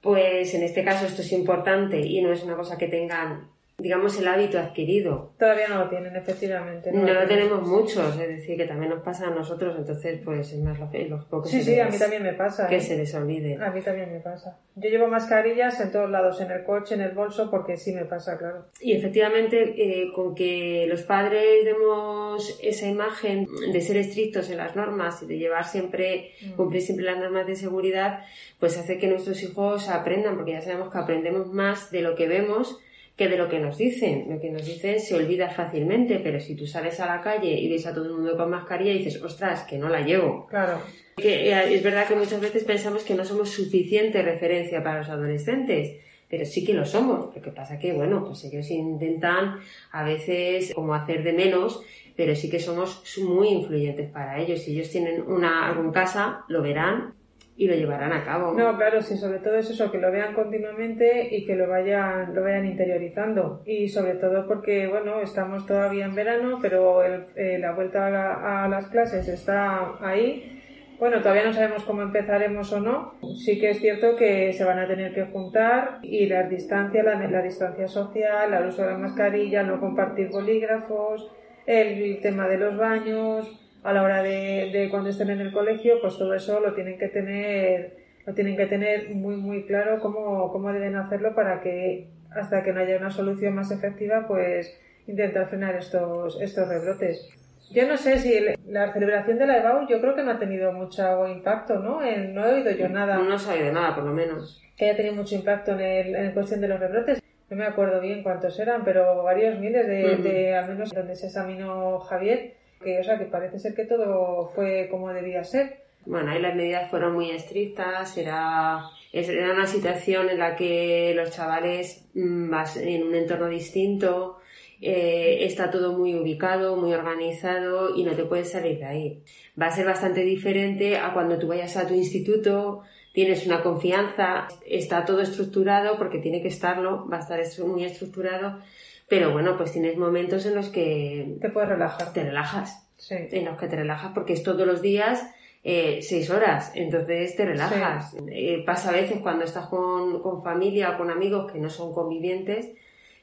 pues 0.01 0.53
en 0.55 0.63
este 0.63 0.83
caso 0.83 1.05
esto 1.05 1.21
es 1.21 1.31
importante 1.31 2.01
y 2.01 2.21
no 2.21 2.33
es 2.33 2.43
una 2.43 2.57
cosa 2.57 2.77
que 2.77 2.89
tengan 2.89 3.47
digamos, 3.79 4.17
el 4.19 4.27
hábito 4.27 4.57
adquirido. 4.57 5.33
Todavía 5.37 5.67
no 5.67 5.83
lo 5.83 5.89
tienen, 5.89 6.15
efectivamente. 6.15 6.91
No, 6.91 7.03
no 7.03 7.13
lo 7.13 7.27
tenemos 7.27 7.61
muchos, 7.61 8.19
es 8.19 8.27
decir, 8.27 8.57
que 8.57 8.65
también 8.65 8.89
nos 8.89 9.03
pasa 9.03 9.27
a 9.27 9.29
nosotros, 9.29 9.75
entonces, 9.77 10.19
pues 10.25 10.51
es 10.51 10.59
más 10.63 10.79
lógico 10.79 11.43
que 11.43 11.49
sí, 11.49 11.61
sí, 11.61 11.75
les, 11.75 11.85
a 11.85 11.89
mí 11.89 11.99
también 11.99 12.23
me 12.23 12.33
pasa. 12.33 12.67
que 12.67 12.77
¿eh? 12.77 12.81
se 12.81 12.97
les 12.97 13.13
olvide. 13.13 13.55
A 13.63 13.69
mí 13.69 13.81
también 13.81 14.11
me 14.11 14.19
pasa. 14.19 14.57
Yo 14.75 14.89
llevo 14.89 15.07
mascarillas 15.07 15.79
en 15.79 15.91
todos 15.91 16.09
lados, 16.09 16.41
en 16.41 16.49
el 16.49 16.63
coche, 16.63 16.95
en 16.95 17.01
el 17.01 17.11
bolso, 17.11 17.51
porque 17.51 17.77
sí 17.77 17.93
me 17.93 18.05
pasa, 18.05 18.39
claro. 18.39 18.65
Y 18.81 18.93
efectivamente, 18.93 19.75
eh, 19.77 20.11
con 20.11 20.33
que 20.33 20.87
los 20.89 21.03
padres 21.03 21.63
demos 21.63 22.59
esa 22.63 22.87
imagen 22.87 23.47
de 23.71 23.81
ser 23.81 23.97
estrictos 23.97 24.49
en 24.49 24.57
las 24.57 24.75
normas 24.75 25.21
y 25.21 25.27
de 25.27 25.37
llevar 25.37 25.65
siempre, 25.65 26.31
mm. 26.41 26.53
cumplir 26.53 26.81
siempre 26.81 27.05
las 27.05 27.19
normas 27.19 27.45
de 27.45 27.55
seguridad, 27.55 28.21
pues 28.59 28.75
hace 28.75 28.97
que 28.97 29.07
nuestros 29.07 29.43
hijos 29.43 29.87
aprendan, 29.87 30.35
porque 30.35 30.53
ya 30.53 30.61
sabemos 30.61 30.91
que 30.91 30.97
aprendemos 30.97 31.53
más 31.53 31.91
de 31.91 32.01
lo 32.01 32.15
que 32.15 32.27
vemos 32.27 32.79
que 33.17 33.27
de 33.27 33.37
lo 33.37 33.49
que 33.49 33.59
nos 33.59 33.77
dicen. 33.77 34.27
Lo 34.29 34.39
que 34.39 34.51
nos 34.51 34.65
dicen 34.65 34.99
se 34.99 35.15
olvida 35.15 35.49
fácilmente, 35.49 36.19
pero 36.19 36.39
si 36.39 36.55
tú 36.55 36.67
sales 36.67 36.99
a 36.99 37.07
la 37.07 37.21
calle 37.21 37.59
y 37.59 37.67
ves 37.67 37.87
a 37.87 37.93
todo 37.93 38.05
el 38.05 38.13
mundo 38.13 38.37
con 38.37 38.51
mascarilla 38.51 38.91
y 38.91 38.99
dices, 38.99 39.21
ostras, 39.21 39.63
que 39.63 39.79
no 39.79 39.89
la 39.89 40.01
llevo. 40.01 40.45
Claro. 40.45 40.79
Que 41.17 41.51
eh, 41.51 41.73
es 41.73 41.81
verdad 41.81 42.07
que 42.07 42.15
muchas 42.15 42.39
veces 42.39 42.63
pensamos 42.63 43.03
que 43.03 43.15
no 43.15 43.25
somos 43.25 43.49
suficiente 43.49 44.21
referencia 44.21 44.83
para 44.83 44.99
los 44.99 45.09
adolescentes, 45.09 45.97
pero 46.29 46.45
sí 46.45 46.63
que 46.63 46.75
lo 46.75 46.85
somos. 46.85 47.35
Lo 47.35 47.41
que 47.41 47.51
pasa 47.51 47.79
que, 47.79 47.91
bueno, 47.91 48.23
pues 48.23 48.43
ellos 48.43 48.69
intentan 48.69 49.61
a 49.91 50.03
veces 50.03 50.71
como 50.75 50.93
hacer 50.93 51.23
de 51.23 51.33
menos, 51.33 51.81
pero 52.15 52.35
sí 52.35 52.51
que 52.51 52.59
somos 52.59 53.03
muy 53.23 53.47
influyentes 53.47 54.11
para 54.11 54.39
ellos. 54.39 54.61
Si 54.61 54.73
ellos 54.73 54.91
tienen 54.91 55.23
una, 55.23 55.67
algo 55.67 55.81
en 55.81 55.91
casa, 55.91 56.45
lo 56.49 56.61
verán 56.61 57.16
y 57.57 57.67
lo 57.67 57.73
llevarán 57.73 58.13
a 58.13 58.23
cabo. 58.23 58.53
No, 58.53 58.77
claro, 58.77 59.01
sí, 59.01 59.17
sobre 59.17 59.39
todo 59.39 59.55
es 59.55 59.69
eso, 59.69 59.91
que 59.91 59.97
lo 59.97 60.11
vean 60.11 60.35
continuamente 60.35 61.35
y 61.35 61.43
que 61.43 61.55
lo 61.55 61.67
vayan, 61.67 62.35
lo 62.35 62.43
vayan 62.43 62.67
interiorizando. 62.67 63.63
Y 63.65 63.89
sobre 63.89 64.13
todo 64.13 64.47
porque, 64.47 64.87
bueno, 64.87 65.21
estamos 65.21 65.65
todavía 65.65 66.05
en 66.05 66.13
verano, 66.13 66.59
pero 66.61 67.03
el, 67.03 67.25
eh, 67.35 67.57
la 67.57 67.73
vuelta 67.73 68.05
a, 68.05 68.09
la, 68.11 68.63
a, 68.63 68.67
las 68.69 68.87
clases 68.89 69.27
está 69.27 69.95
ahí. 70.01 70.53
Bueno, 70.99 71.19
todavía 71.21 71.45
no 71.45 71.53
sabemos 71.53 71.83
cómo 71.83 72.03
empezaremos 72.03 72.71
o 72.73 72.79
no. 72.79 73.13
Sí 73.43 73.59
que 73.59 73.71
es 73.71 73.79
cierto 73.79 74.15
que 74.15 74.53
se 74.53 74.63
van 74.63 74.77
a 74.77 74.87
tener 74.87 75.13
que 75.15 75.25
juntar 75.25 75.97
y 76.03 76.27
las 76.27 76.49
distancias, 76.49 77.03
la, 77.03 77.15
la 77.27 77.41
distancia 77.41 77.87
social, 77.87 78.53
el 78.53 78.67
uso 78.67 78.83
de 78.83 78.91
la 78.91 78.97
mascarilla, 78.99 79.63
no 79.63 79.79
compartir 79.79 80.29
bolígrafos, 80.29 81.31
el 81.65 82.19
tema 82.21 82.47
de 82.47 82.57
los 82.57 82.77
baños, 82.77 83.66
a 83.87 83.93
la 83.93 84.03
hora 84.03 84.21
de, 84.21 84.69
de, 84.73 84.89
cuando 84.89 85.09
estén 85.09 85.29
en 85.29 85.39
el 85.39 85.53
colegio, 85.53 86.01
pues 86.01 86.17
todo 86.17 86.33
eso 86.33 86.59
lo 86.59 86.73
tienen 86.73 86.97
que 86.97 87.07
tener, 87.07 87.95
lo 88.25 88.33
tienen 88.33 88.57
que 88.57 88.65
tener 88.65 89.11
muy 89.11 89.37
muy 89.37 89.65
claro 89.65 89.99
cómo, 90.01 90.51
cómo 90.51 90.73
deben 90.73 90.97
hacerlo 90.97 91.33
para 91.33 91.61
que 91.61 92.09
hasta 92.31 92.63
que 92.63 92.73
no 92.73 92.81
haya 92.81 92.97
una 92.97 93.11
solución 93.11 93.55
más 93.55 93.71
efectiva, 93.71 94.25
pues 94.27 94.77
intentar 95.07 95.47
frenar 95.47 95.75
estos, 95.75 96.37
estos 96.41 96.67
rebrotes. 96.67 97.29
Yo 97.71 97.87
no 97.87 97.95
sé 97.95 98.17
si 98.19 98.37
la 98.67 98.91
celebración 98.91 99.37
de 99.37 99.47
la 99.47 99.59
EBAU 99.59 99.87
yo 99.87 100.01
creo 100.01 100.15
que 100.15 100.23
no 100.23 100.31
ha 100.31 100.39
tenido 100.39 100.73
mucho 100.73 101.25
impacto, 101.25 101.79
¿no? 101.79 102.03
En, 102.03 102.33
no 102.33 102.45
he 102.45 102.55
oído 102.55 102.71
yo 102.71 102.89
nada. 102.89 103.17
No 103.17 103.39
se 103.39 103.49
ha 103.49 103.53
oído 103.53 103.71
nada, 103.71 103.95
por 103.95 104.03
lo 104.03 104.11
menos. 104.11 104.61
Que 104.75 104.85
haya 104.85 104.97
tenido 104.97 105.15
mucho 105.15 105.35
impacto 105.35 105.71
en, 105.71 105.79
el, 105.79 106.15
en 106.15 106.31
cuestión 106.33 106.59
de 106.59 106.67
los 106.67 106.79
rebrotes. 106.79 107.21
No 107.49 107.55
me 107.55 107.65
acuerdo 107.65 108.01
bien 108.01 108.23
cuántos 108.23 108.59
eran, 108.59 108.83
pero 108.83 109.23
varios 109.23 109.57
miles 109.59 109.87
de, 109.87 110.03
uh 110.03 110.07
-huh. 110.07 110.21
de 110.23 110.55
al 110.55 110.67
menos 110.67 110.93
donde 110.93 111.15
se 111.15 111.27
examinó 111.27 111.99
Javier 111.99 112.57
que, 112.83 112.99
o 112.99 113.03
sea, 113.03 113.17
que 113.17 113.25
parece 113.25 113.59
ser 113.59 113.73
que 113.73 113.85
todo 113.85 114.51
fue 114.55 114.87
como 114.89 115.09
debía 115.13 115.43
ser. 115.43 115.87
Bueno, 116.05 116.31
ahí 116.31 116.41
las 116.41 116.55
medidas 116.55 116.89
fueron 116.89 117.13
muy 117.13 117.31
estrictas, 117.31 118.17
era, 118.17 118.81
era 119.11 119.53
una 119.53 119.67
situación 119.67 120.29
en 120.29 120.39
la 120.39 120.55
que 120.55 121.13
los 121.15 121.31
chavales 121.31 122.05
mmm, 122.13 122.49
vas 122.49 122.77
en 122.77 123.03
un 123.03 123.13
entorno 123.13 123.49
distinto, 123.49 124.37
eh, 124.79 125.39
está 125.41 125.69
todo 125.69 125.97
muy 125.97 126.15
ubicado, 126.15 126.77
muy 126.77 126.93
organizado 126.93 127.95
y 127.95 128.03
no 128.03 128.13
te 128.13 128.23
puedes 128.23 128.51
salir 128.51 128.77
de 128.77 128.85
ahí. 128.85 129.23
Va 129.59 129.65
a 129.65 129.71
ser 129.71 129.85
bastante 129.85 130.21
diferente 130.21 130.97
a 130.97 131.13
cuando 131.13 131.37
tú 131.37 131.47
vayas 131.47 131.75
a 131.75 131.87
tu 131.87 131.93
instituto, 131.93 132.83
tienes 133.11 133.45
una 133.45 133.61
confianza, 133.63 134.47
está 134.65 135.03
todo 135.03 135.21
estructurado 135.21 135.97
porque 135.97 136.19
tiene 136.19 136.41
que 136.41 136.49
estarlo, 136.49 137.07
va 137.09 137.17
a 137.17 137.21
estar 137.21 137.41
muy 137.65 137.83
estructurado, 137.83 138.59
pero 139.07 139.31
bueno, 139.31 139.57
pues 139.57 139.71
tienes 139.71 139.97
momentos 139.97 140.45
en 140.45 140.55
los 140.55 140.69
que... 140.69 141.37
Te 141.41 141.49
puedes 141.49 141.69
relajar. 141.69 142.13
Te 142.13 142.23
relajas. 142.23 142.87
Sí. 142.97 143.15
En 143.31 143.45
los 143.45 143.57
que 143.57 143.67
te 143.67 143.75
relajas 143.75 144.11
porque 144.13 144.33
es 144.33 144.43
todos 144.43 144.65
los 144.65 144.81
días 144.81 145.23
eh, 145.69 145.99
seis 146.01 146.29
horas, 146.29 146.71
entonces 146.75 147.35
te 147.35 147.45
relajas. 147.45 148.15
Eh, 148.31 148.63
pasa 148.65 148.89
a 148.89 148.93
veces 148.93 149.19
cuando 149.21 149.43
estás 149.43 149.67
con, 149.67 150.21
con 150.21 150.41
familia 150.41 150.91
o 150.91 150.97
con 150.97 151.11
amigos 151.11 151.51
que 151.51 151.59
no 151.59 151.69
son 151.69 151.93
convivientes, 151.93 152.69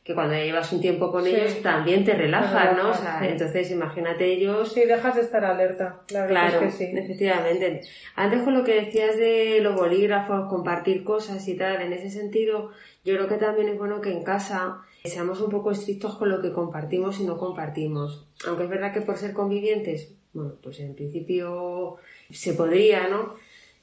que 0.04 0.14
cuando 0.14 0.34
llevas 0.34 0.70
un 0.70 0.82
tiempo 0.82 1.10
con 1.10 1.26
ellos 1.26 1.62
también 1.62 2.04
te 2.04 2.12
relajas, 2.12 2.76
¿no? 2.76 2.90
O 2.90 2.94
sea, 2.94 3.20
entonces 3.26 3.70
imagínate 3.70 4.26
ellos. 4.26 4.74
Sí, 4.74 4.84
dejas 4.84 5.14
de 5.14 5.22
estar 5.22 5.42
alerta. 5.42 6.02
claro, 6.06 6.60
que 6.60 6.70
sí. 6.70 6.84
efectivamente. 6.92 7.80
Antes 8.14 8.42
con 8.42 8.52
lo 8.52 8.62
que 8.62 8.74
decías 8.74 9.16
de 9.16 9.60
los 9.62 9.74
bolígrafos, 9.74 10.50
compartir 10.50 11.02
cosas 11.02 11.48
y 11.48 11.56
tal, 11.56 11.80
en 11.80 11.94
ese 11.94 12.10
sentido, 12.10 12.72
yo 13.06 13.14
creo 13.14 13.26
que 13.26 13.36
también 13.36 13.70
es 13.70 13.78
bueno 13.78 14.02
que 14.02 14.12
en 14.12 14.22
casa 14.22 14.82
seamos 15.04 15.40
un 15.40 15.50
poco 15.50 15.70
estrictos 15.70 16.16
con 16.16 16.30
lo 16.30 16.40
que 16.40 16.52
compartimos 16.52 17.20
y 17.20 17.24
no 17.24 17.36
compartimos. 17.36 18.26
Aunque 18.46 18.64
es 18.64 18.70
verdad 18.70 18.92
que 18.92 19.02
por 19.02 19.18
ser 19.18 19.32
convivientes, 19.32 20.14
bueno, 20.32 20.54
pues 20.62 20.80
en 20.80 20.94
principio 20.94 21.96
se 22.30 22.54
podría, 22.54 23.08
¿no? 23.08 23.34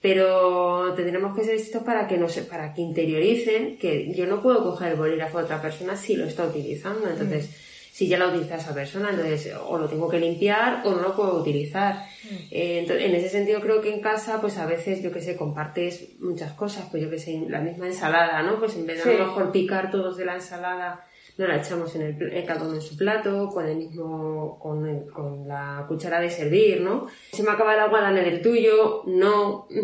pero 0.01 0.93
tendremos 0.95 1.35
que 1.35 1.43
ser 1.43 1.55
estos 1.55 1.83
para 1.83 2.07
que 2.07 2.17
no 2.17 2.27
se, 2.27 2.41
para 2.41 2.73
que 2.73 2.81
interioricen 2.81 3.77
que 3.77 4.11
yo 4.13 4.25
no 4.25 4.41
puedo 4.41 4.63
coger 4.63 4.93
el 4.93 4.97
bolígrafo 4.97 5.37
de 5.37 5.43
otra 5.43 5.61
persona 5.61 5.95
si 5.95 6.15
lo 6.15 6.25
está 6.25 6.43
utilizando. 6.43 7.07
Entonces, 7.07 7.45
mm. 7.45 7.93
si 7.93 8.07
ya 8.07 8.17
lo 8.17 8.29
utiliza 8.29 8.55
esa 8.55 8.73
persona, 8.73 9.11
entonces 9.11 9.53
o 9.63 9.77
lo 9.77 9.87
tengo 9.87 10.09
que 10.09 10.19
limpiar 10.19 10.81
o 10.85 10.91
no 10.91 11.01
lo 11.03 11.15
puedo 11.15 11.39
utilizar. 11.39 12.07
Mm. 12.23 12.35
Eh, 12.49 12.85
en 12.89 13.15
ese 13.15 13.29
sentido 13.29 13.61
creo 13.61 13.79
que 13.79 13.93
en 13.93 14.01
casa, 14.01 14.41
pues 14.41 14.57
a 14.57 14.65
veces, 14.65 15.03
yo 15.03 15.11
que 15.11 15.21
sé, 15.21 15.37
compartes 15.37 16.19
muchas 16.19 16.53
cosas, 16.53 16.87
pues 16.89 17.03
yo 17.03 17.09
que 17.11 17.19
sé, 17.19 17.39
la 17.47 17.61
misma 17.61 17.85
ensalada, 17.85 18.41
¿no? 18.41 18.57
Pues 18.57 18.75
en 18.75 18.87
vez 18.87 19.03
de 19.03 19.13
a 19.13 19.17
lo 19.19 19.27
mejor 19.27 19.51
picar 19.51 19.91
todos 19.91 20.17
de 20.17 20.25
la 20.25 20.33
ensalada, 20.33 21.05
no 21.41 21.47
la 21.47 21.57
echamos 21.57 21.95
en 21.95 22.01
el, 22.03 22.45
cada 22.45 22.63
uno 22.63 22.75
en 22.75 22.81
su 22.81 22.95
plato, 22.95 23.49
con 23.49 23.67
el 23.67 23.77
mismo, 23.77 24.59
con, 24.59 25.07
con, 25.07 25.47
la 25.47 25.85
cuchara 25.87 26.19
de 26.19 26.29
servir, 26.29 26.81
¿no? 26.81 27.07
Se 27.31 27.43
me 27.43 27.51
acaba 27.51 27.73
el 27.73 27.79
agua, 27.79 28.01
dame 28.01 28.21
del 28.21 28.41
tuyo, 28.41 29.03
no. 29.07 29.67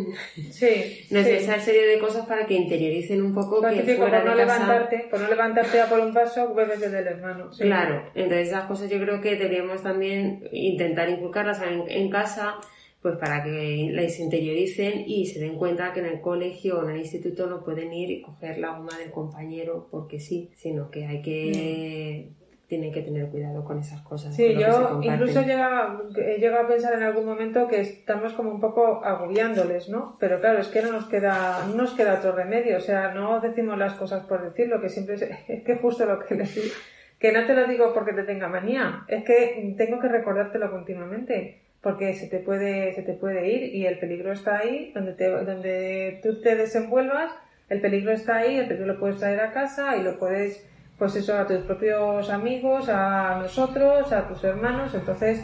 Sí. 0.52 1.08
no 1.12 1.20
es 1.20 1.28
esa 1.28 1.60
serie 1.60 1.86
de 1.88 2.00
cosas 2.00 2.26
para 2.26 2.46
que 2.46 2.54
interioricen 2.54 3.22
un 3.22 3.34
poco 3.34 3.62
que 3.62 3.96
fuera 3.96 4.20
por 4.20 4.26
no 4.26 4.32
de 4.32 4.46
levantarte, 4.46 5.08
por 5.10 5.20
no 5.20 5.28
levantarte 5.28 5.82
a 5.82 5.90
por 5.90 6.00
un 6.00 6.14
vaso, 6.14 6.54
bebes 6.54 6.80
desde 6.80 7.00
el 7.00 7.08
hermano. 7.08 7.50
Claro, 7.58 8.04
entonces 8.16 8.50
esas 8.50 8.66
cosas 8.66 8.90
yo 8.90 9.00
creo 9.00 9.22
que 9.22 9.36
deberíamos 9.36 9.82
también 9.82 10.48
intentar 10.52 11.10
inculcarlas 11.10 11.62
en 11.62 12.10
casa 12.10 12.60
pues 13.08 13.20
para 13.20 13.42
que 13.42 13.90
las 13.94 14.20
interioricen 14.20 15.06
y 15.08 15.28
se 15.28 15.40
den 15.40 15.56
cuenta 15.56 15.94
que 15.94 16.02
en 16.02 16.08
el 16.08 16.20
colegio 16.20 16.80
o 16.80 16.84
en 16.84 16.90
el 16.90 16.98
instituto 16.98 17.48
no 17.48 17.64
pueden 17.64 17.94
ir 17.94 18.12
y 18.12 18.22
coger 18.22 18.58
la 18.58 18.72
goma 18.72 18.98
del 18.98 19.12
compañero 19.12 19.88
porque 19.90 20.20
sí, 20.20 20.52
sino 20.58 20.92
que 20.92 21.06
hay 21.06 21.22
que... 21.22 22.28
Mm. 22.30 22.38
Tienen 22.68 22.92
que 22.92 23.02
tener 23.02 23.30
cuidado 23.30 23.64
con 23.64 23.80
esas 23.80 24.02
cosas. 24.02 24.36
Sí, 24.36 24.54
yo 24.56 25.00
incluso 25.02 25.42
llega, 25.42 26.02
llega 26.38 26.60
a 26.64 26.68
pensar 26.68 26.96
en 26.96 27.04
algún 27.04 27.26
momento 27.26 27.66
que 27.70 27.80
estamos 27.80 28.34
como 28.34 28.52
un 28.52 28.60
poco 28.60 29.06
agobiándoles, 29.06 29.88
¿no? 29.88 30.18
Pero 30.20 30.42
claro, 30.42 30.60
es 30.60 30.68
que 30.68 30.82
no 30.82 30.92
nos 30.92 31.06
queda, 31.06 31.66
no 31.66 31.76
nos 31.76 31.94
queda 31.94 32.16
otro 32.16 32.34
remedio. 32.34 32.76
O 32.76 32.82
sea, 32.82 33.14
no 33.14 33.40
decimos 33.40 33.78
las 33.78 33.94
cosas 33.94 34.26
por 34.26 34.44
decirlo, 34.44 34.82
que 34.82 34.90
siempre 34.90 35.16
es, 35.16 35.22
es 35.48 35.64
que 35.64 35.78
justo 35.78 36.06
lo 36.06 36.20
que 36.20 36.36
les 36.36 36.54
digo. 36.54 36.76
Que 37.18 37.32
no 37.32 37.46
te 37.46 37.54
lo 37.54 37.66
digo 37.68 37.94
porque 37.94 38.12
te 38.12 38.24
tenga 38.24 38.50
manía, 38.50 39.06
es 39.08 39.24
que 39.24 39.74
tengo 39.78 40.02
que 40.02 40.10
recordártelo 40.10 40.70
continuamente 40.70 41.67
porque 41.88 42.14
se 42.16 42.28
te 42.28 42.40
puede, 42.40 42.94
se 42.96 43.02
te 43.02 43.14
puede 43.14 43.48
ir 43.48 43.74
y 43.74 43.86
el 43.86 43.98
peligro 43.98 44.34
está 44.34 44.58
ahí, 44.58 44.92
donde, 44.94 45.14
te, 45.14 45.30
donde 45.30 46.20
tú 46.22 46.42
te 46.42 46.58
desenvuelvas, 46.58 47.32
el 47.70 47.80
peligro 47.80 48.12
está 48.12 48.40
ahí, 48.40 48.58
el 48.58 48.68
peligro 48.68 48.88
lo 48.88 49.00
puedes 49.00 49.20
traer 49.20 49.40
a 49.40 49.54
casa 49.54 49.96
y 49.96 50.04
lo 50.04 50.20
puedes, 50.20 50.68
pues 50.98 51.16
eso, 51.16 51.38
a 51.38 51.48
tus 51.48 51.60
propios 51.60 52.30
amigos, 52.30 52.90
a 52.90 53.40
nosotros, 53.42 54.12
a 54.12 54.28
tus 54.28 54.44
hermanos, 54.44 54.96
entonces, 54.96 55.42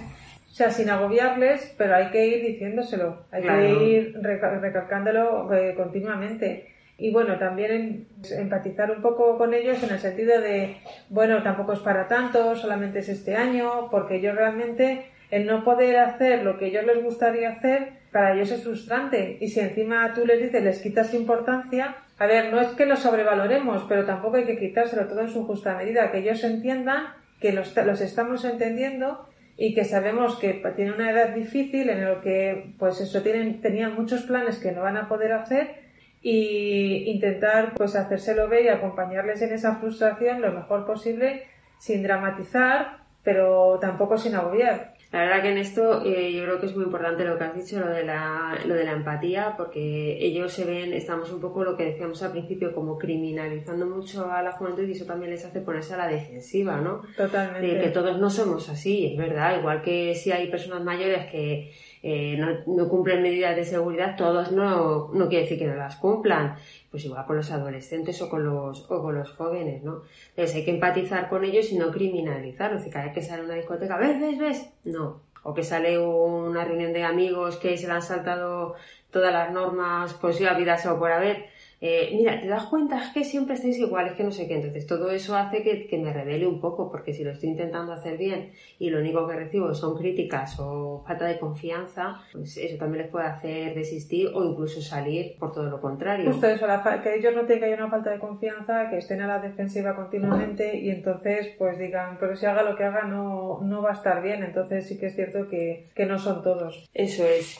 o 0.51 0.53
sea, 0.53 0.69
sin 0.69 0.89
agobiarles, 0.89 1.73
pero 1.77 1.95
hay 1.95 2.09
que 2.09 2.27
ir 2.27 2.45
diciéndoselo, 2.45 3.23
hay 3.31 3.43
que 3.43 3.85
ir 3.85 4.19
recalcándolo 4.21 5.53
eh, 5.53 5.75
continuamente. 5.77 6.67
Y 6.97 7.13
bueno, 7.13 7.39
también 7.39 8.09
empatizar 8.38 8.91
un 8.91 9.01
poco 9.01 9.38
con 9.38 9.53
ellos 9.53 9.81
en 9.81 9.91
el 9.91 10.00
sentido 10.00 10.41
de, 10.41 10.75
bueno, 11.07 11.41
tampoco 11.41 11.71
es 11.71 11.79
para 11.79 12.09
tanto, 12.09 12.53
solamente 12.57 13.00
es 13.00 13.07
este 13.07 13.38
año, 13.38 13.88
porque 13.89 14.19
yo 14.19 14.33
realmente 14.33 15.12
el 15.32 15.46
no 15.46 15.63
poder 15.63 15.98
hacer 15.98 16.44
lo 16.44 16.58
que 16.58 16.68
ellos 16.68 16.86
les 16.86 17.03
gustaría 17.03 17.50
hacer, 17.50 17.94
para 18.12 18.34
ellos 18.34 18.51
es 18.51 18.63
frustrante. 18.63 19.38
Y 19.42 19.48
si 19.50 19.60
encima 19.60 20.13
tú 20.13 20.25
les 20.25 20.42
dices, 20.42 20.63
les 20.63 20.82
quitas 20.82 21.13
importancia, 21.13 21.96
a 22.20 22.27
ver, 22.27 22.53
no 22.53 22.62
es 22.62 22.70
que 22.70 22.86
lo 22.86 22.96
sobrevaloremos, 22.96 23.86
pero 23.89 24.06
tampoco 24.06 24.38
hay 24.38 24.46
que 24.46 24.58
quitárselo 24.58 25.08
todo 25.08 25.22
en 25.22 25.30
su 25.30 25.46
justa 25.46 25.75
medida, 25.75 26.12
que 26.12 26.20
ellos 26.20 26.44
entiendan 26.44 27.08
que 27.42 27.51
los, 27.51 27.75
los 27.75 28.01
estamos 28.01 28.46
entendiendo 28.46 29.27
y 29.58 29.74
que 29.74 29.86
sabemos 29.86 30.38
que 30.38 30.62
tienen 30.75 30.96
una 30.96 31.12
edad 31.12 31.30
difícil 31.30 31.89
en 31.89 32.06
lo 32.06 32.22
que, 32.22 32.74
pues 32.80 33.01
eso, 33.01 33.22
tienen, 33.22 33.62
tenían 33.62 33.96
muchos 33.96 34.24
planes 34.24 34.60
que 34.60 34.72
no 34.72 34.82
van 34.82 34.98
a 34.98 35.08
poder 35.08 35.34
hacer 35.34 35.84
y 36.22 37.12
intentar, 37.12 37.74
pues, 37.75 37.96
hacérselo 37.96 38.48
ver 38.48 38.63
y 38.63 38.70
acompañarles 38.70 39.42
en 39.42 39.53
esa 39.53 39.75
frustración 39.75 40.42
lo 40.42 40.53
mejor 40.53 40.86
posible 40.86 41.44
sin 41.77 42.01
dramatizar, 42.01 43.00
pero 43.24 43.77
tampoco 43.80 44.18
sin 44.18 44.36
agobiar. 44.36 44.92
La 45.13 45.20
verdad 45.20 45.43
que 45.43 45.51
en 45.51 45.60
esto 45.60 46.03
eh, 46.03 46.34
yo 46.34 46.43
creo 46.43 46.60
que 46.60 46.65
es 46.65 46.75
muy 46.75 46.86
importante 46.86 47.24
lo 47.24 47.38
que 47.38 47.43
has 47.43 47.55
dicho, 47.55 47.79
lo 47.79 47.88
de, 47.88 48.03
la, 48.03 48.58
lo 48.65 48.74
de 48.74 48.84
la 48.84 48.93
empatía, 48.93 49.53
porque 49.55 50.17
ellos 50.20 50.51
se 50.51 50.65
ven, 50.65 50.91
estamos 50.91 51.32
un 51.32 51.39
poco 51.39 51.63
lo 51.63 51.77
que 51.77 51.86
decíamos 51.86 52.24
al 52.24 52.32
principio, 52.32 52.74
como 52.74 52.98
criminalizando 52.98 53.86
mucho 53.86 54.32
a 54.32 54.41
la 54.41 54.53
juventud 54.53 54.88
y 54.88 54.93
eso 54.93 55.05
también 55.05 55.29
les 55.29 55.46
hace 55.46 55.62
ponerse 55.62 55.93
a 55.93 55.98
la 55.98 56.08
defensiva, 56.08 56.82
¿no? 56.82 57.03
Totalmente. 57.15 57.67
De 57.67 57.79
que 57.79 57.89
todos 57.89 58.20
no 58.20 58.27
somos 58.32 58.67
así, 58.70 59.05
es 59.05 59.15
verdad, 59.15 59.60
igual 59.60 59.84
que 59.84 60.15
si 60.15 60.32
hay 60.32 60.50
personas 60.50 60.84
mayores 60.84 61.29
que 61.29 61.72
eh, 62.05 62.36
no, 62.38 62.60
no, 62.67 62.89
cumplen 62.89 63.24
medidas 63.24 63.55
de 63.55 63.63
seguridad, 63.63 64.17
todos 64.17 64.51
no, 64.51 65.10
no 65.13 65.29
quiere 65.29 65.43
decir 65.43 65.57
que 65.57 65.67
no 65.67 65.75
las 65.75 65.95
cumplan. 65.95 66.57
Pues 66.91 67.05
igual 67.05 67.25
con 67.25 67.38
los 67.38 67.50
adolescentes 67.50 68.22
o 68.22 68.29
con 68.29 68.43
los, 68.43 68.91
o 68.91 69.01
con 69.01 69.15
los 69.15 69.31
jóvenes, 69.31 69.83
¿no? 69.83 70.03
Entonces 70.31 70.57
hay 70.57 70.65
que 70.65 70.72
empatizar 70.72 71.29
con 71.29 71.45
ellos 71.45 71.72
y 71.72 71.77
no 71.77 71.91
criminalizar. 71.91 72.74
O 72.74 72.79
sea, 72.79 72.91
cada 72.91 73.05
vez 73.05 73.13
que 73.13 73.22
sale 73.22 73.45
una 73.45 73.55
discoteca, 73.55 73.98
¿ves, 73.98 74.19
ves, 74.19 74.38
ves? 74.38 74.69
No. 74.83 75.22
O 75.43 75.53
que 75.53 75.63
sale 75.63 75.98
una 75.98 76.65
reunión 76.65 76.91
de 76.91 77.03
amigos 77.03 77.55
que 77.57 77.77
se 77.77 77.88
le 77.88 77.93
han 77.93 78.01
saltado 78.01 78.75
todas 79.10 79.31
las 79.31 79.51
normas, 79.53 80.13
pues 80.15 80.39
ya 80.39 80.53
vida 80.55 80.77
o 80.91 81.00
por 81.00 81.12
haber 81.12 81.45
eh, 81.86 82.13
mira, 82.16 82.40
te 82.40 82.48
das 82.48 82.68
cuenta 82.68 82.98
es 83.04 83.10
que 83.12 83.25
siempre 83.25 83.56
estáis 83.56 83.78
iguales, 83.78 84.13
que 84.13 84.24
no 84.24 84.32
sé 84.32 84.48
qué. 84.48 84.56
Entonces 84.56 84.88
todo 84.88 85.12
eso 85.12 85.36
hace 85.36 85.63
que, 85.63 85.86
que, 85.86 85.98
me 85.98 86.13
revele 86.13 86.48
un 86.48 86.62
poco, 86.62 86.90
porque 86.90 87.12
si 87.12 87.25
lo 87.25 87.32
estoy 87.32 87.50
intentando 87.50 87.92
hacer 87.92 88.18
bien 88.18 88.52
y 88.80 88.90
lo 88.90 89.00
único 89.00 89.28
que 89.28 89.36
recibo 89.36 89.74
son 89.74 89.98
críticas 89.98 90.58
o 90.62 91.04
falta 91.06 91.25
de 91.25 91.38
confianza, 91.38 92.22
pues 92.32 92.56
eso 92.56 92.78
también 92.78 93.02
les 93.02 93.12
puede 93.12 93.25
hacer 93.25 93.75
desistir 93.75 94.30
o 94.34 94.46
incluso 94.46 94.82
salir 94.82 95.36
por 95.38 95.52
todo 95.52 95.70
lo 95.70 95.82
contrario. 95.82 96.32
Justo 96.32 96.48
eso, 96.48 96.66
que 97.04 97.16
ellos 97.16 97.36
no 97.36 97.46
tengan 97.46 97.74
una 97.74 97.90
falta 97.90 98.12
de 98.12 98.20
confianza, 98.20 98.90
que 98.90 99.00
estén 99.00 99.20
a 99.20 99.28
la 99.28 99.40
defensiva 99.40 99.94
continuamente 99.94 100.78
y 100.80 100.90
entonces 100.90 101.50
pues 101.58 101.78
digan, 101.78 102.16
pero 102.18 102.38
si 102.38 102.46
haga 102.46 102.63
lo 102.63 102.78
que 102.78 102.86
haga 102.86 103.04
no, 103.04 103.60
no 103.62 103.82
va 103.82 103.90
a 103.90 103.96
estar 103.96 104.24
bien. 104.24 104.42
Entonces 104.42 104.88
sí 104.88 104.98
que 104.98 105.08
es 105.08 105.16
cierto 105.16 105.50
que, 105.50 105.86
que 105.94 106.06
no 106.06 106.18
son 106.18 106.44
todos. 106.44 106.90
Eso 106.94 107.25
es. 107.25 107.60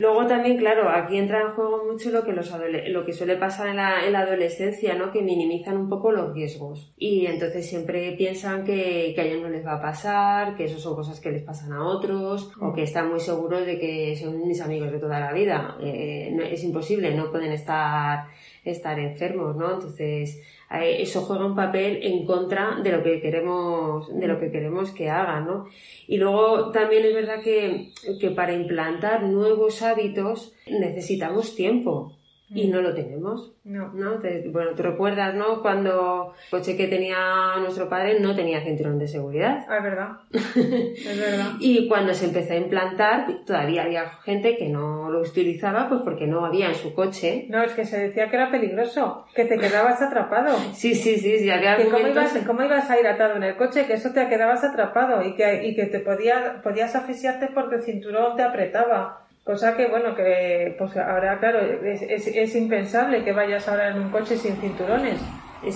Luego 0.00 0.26
también, 0.26 0.56
claro, 0.56 0.88
aquí 0.88 1.18
entra 1.18 1.42
en 1.42 1.50
juego 1.50 1.84
mucho 1.84 2.10
lo 2.10 2.24
que, 2.24 2.32
los 2.32 2.50
lo 2.88 3.04
que 3.04 3.12
suele 3.12 3.36
pasar 3.36 3.68
en 3.68 3.76
la, 3.76 4.06
en 4.06 4.14
la, 4.14 4.20
adolescencia, 4.20 4.94
¿no? 4.94 5.10
Que 5.10 5.20
minimizan 5.20 5.76
un 5.76 5.90
poco 5.90 6.10
los 6.10 6.32
riesgos. 6.32 6.94
Y 6.96 7.26
entonces 7.26 7.68
siempre 7.68 8.12
piensan 8.12 8.64
que, 8.64 9.12
que 9.14 9.20
a 9.20 9.24
ellos 9.24 9.42
no 9.42 9.50
les 9.50 9.64
va 9.64 9.74
a 9.74 9.82
pasar, 9.82 10.56
que 10.56 10.64
eso 10.64 10.78
son 10.78 10.94
cosas 10.94 11.20
que 11.20 11.30
les 11.30 11.42
pasan 11.42 11.74
a 11.74 11.84
otros, 11.84 12.50
o 12.62 12.72
que 12.72 12.84
están 12.84 13.10
muy 13.10 13.20
seguros 13.20 13.66
de 13.66 13.78
que 13.78 14.16
son 14.16 14.48
mis 14.48 14.62
amigos 14.62 14.90
de 14.90 15.00
toda 15.00 15.20
la 15.20 15.34
vida. 15.34 15.76
Eh, 15.82 16.34
es 16.50 16.64
imposible, 16.64 17.14
no 17.14 17.30
pueden 17.30 17.52
estar, 17.52 18.28
estar 18.64 18.98
enfermos, 18.98 19.54
¿no? 19.54 19.74
Entonces, 19.74 20.40
eso 20.70 21.22
juega 21.22 21.46
un 21.46 21.56
papel 21.56 21.98
en 22.02 22.24
contra 22.24 22.80
de 22.80 22.92
lo 22.92 23.02
que 23.02 23.20
queremos, 23.20 24.08
de 24.14 24.28
lo 24.28 24.38
que 24.38 24.52
queremos 24.52 24.92
que 24.92 25.10
hagan, 25.10 25.46
¿no? 25.46 25.66
Y 26.06 26.16
luego 26.18 26.70
también 26.70 27.04
es 27.04 27.14
verdad 27.14 27.42
que, 27.42 27.92
que 28.20 28.30
para 28.30 28.52
implantar 28.52 29.24
nuevos 29.24 29.82
hábitos 29.82 30.54
necesitamos 30.68 31.56
tiempo 31.56 32.12
y 32.52 32.68
no 32.68 32.82
lo 32.82 32.92
tenemos. 32.94 33.52
No. 33.64 33.92
¿no? 33.92 34.20
bueno, 34.50 34.70
tú 34.74 34.82
recuerdas, 34.82 35.34
¿no? 35.34 35.62
Cuando 35.62 36.34
el 36.44 36.50
coche 36.50 36.76
que 36.76 36.88
tenía 36.88 37.56
nuestro 37.60 37.88
padre 37.88 38.18
no 38.18 38.34
tenía 38.34 38.60
cinturón 38.62 38.98
de 38.98 39.06
seguridad. 39.06 39.64
Ah, 39.68 39.76
es 39.78 39.82
verdad. 39.82 40.08
es 40.32 41.20
verdad. 41.20 41.52
y 41.60 41.86
cuando 41.88 42.12
se 42.14 42.26
empezó 42.26 42.54
a 42.54 42.56
implantar, 42.56 43.26
todavía 43.46 43.82
había 43.82 44.08
gente 44.24 44.56
que 44.56 44.68
no 44.68 45.10
lo 45.10 45.20
utilizaba, 45.20 45.88
pues 45.88 46.00
porque 46.02 46.26
no 46.26 46.44
había 46.44 46.68
en 46.68 46.74
su 46.74 46.94
coche. 46.94 47.46
No, 47.48 47.62
es 47.62 47.72
que 47.72 47.84
se 47.84 47.98
decía 47.98 48.28
que 48.28 48.36
era 48.36 48.50
peligroso, 48.50 49.26
que 49.34 49.44
te 49.44 49.56
quedabas 49.56 50.02
atrapado. 50.02 50.56
sí, 50.72 50.94
sí, 50.94 51.18
sí, 51.18 51.38
sí, 51.38 51.50
había 51.50 51.76
que 51.76 51.84
cómo, 51.84 52.06
ibas, 52.06 52.36
cómo 52.46 52.62
ibas 52.64 52.90
a 52.90 52.98
ir 52.98 53.06
atado 53.06 53.36
en 53.36 53.44
el 53.44 53.56
coche, 53.56 53.86
que 53.86 53.94
eso 53.94 54.10
te 54.12 54.28
quedabas 54.28 54.64
atrapado 54.64 55.22
y 55.22 55.34
que, 55.34 55.66
y 55.66 55.74
que 55.76 55.86
te 55.86 56.00
podía, 56.00 56.60
podías 56.62 56.96
asfixiarte 56.96 57.48
porque 57.54 57.76
el 57.76 57.82
cinturón 57.82 58.36
te 58.36 58.42
apretaba 58.42 59.29
Cosa 59.44 59.76
que, 59.76 59.88
bueno, 59.88 60.14
que 60.14 60.74
pues 60.78 60.96
ahora, 60.96 61.38
claro, 61.38 61.60
es, 61.60 62.02
es, 62.02 62.26
es 62.26 62.54
impensable 62.54 63.24
que 63.24 63.32
vayas 63.32 63.66
ahora 63.68 63.88
en 63.88 63.98
un 63.98 64.10
coche 64.10 64.36
sin 64.36 64.56
cinturones. 64.56 65.20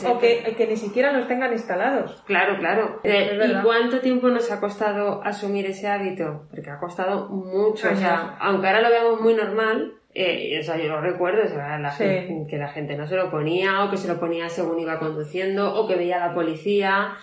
O 0.06 0.18
que, 0.18 0.54
que, 0.56 0.66
ni 0.66 0.76
siquiera 0.76 1.12
los 1.12 1.28
tengan 1.28 1.52
instalados. 1.52 2.22
Claro, 2.26 2.56
claro. 2.58 3.00
Eh, 3.04 3.38
¿Y 3.46 3.62
cuánto 3.62 4.00
tiempo 4.00 4.28
nos 4.28 4.50
ha 4.50 4.58
costado 4.58 5.22
asumir 5.22 5.66
ese 5.66 5.88
hábito? 5.88 6.46
Porque 6.50 6.70
ha 6.70 6.78
costado 6.78 7.28
mucho. 7.28 7.90
O 7.90 7.96
sea, 7.96 8.36
aunque 8.40 8.66
ahora 8.66 8.80
lo 8.80 8.88
veamos 8.88 9.20
muy 9.20 9.34
normal, 9.34 9.94
eh, 10.14 10.58
o 10.60 10.62
sea, 10.62 10.76
yo 10.76 10.88
lo 10.88 11.00
recuerdo, 11.00 11.42
o 11.42 11.48
sea, 11.48 11.78
la 11.78 11.90
gente, 11.90 12.46
que 12.48 12.56
la 12.56 12.68
gente 12.68 12.96
no 12.96 13.06
se 13.08 13.16
lo 13.16 13.30
ponía, 13.30 13.84
o 13.84 13.90
que 13.90 13.96
se 13.96 14.06
lo 14.06 14.20
ponía 14.20 14.48
según 14.48 14.78
iba 14.78 15.00
conduciendo, 15.00 15.74
o 15.74 15.88
que 15.88 15.96
veía 15.96 16.22
a 16.22 16.28
la 16.28 16.34
policía, 16.34 17.16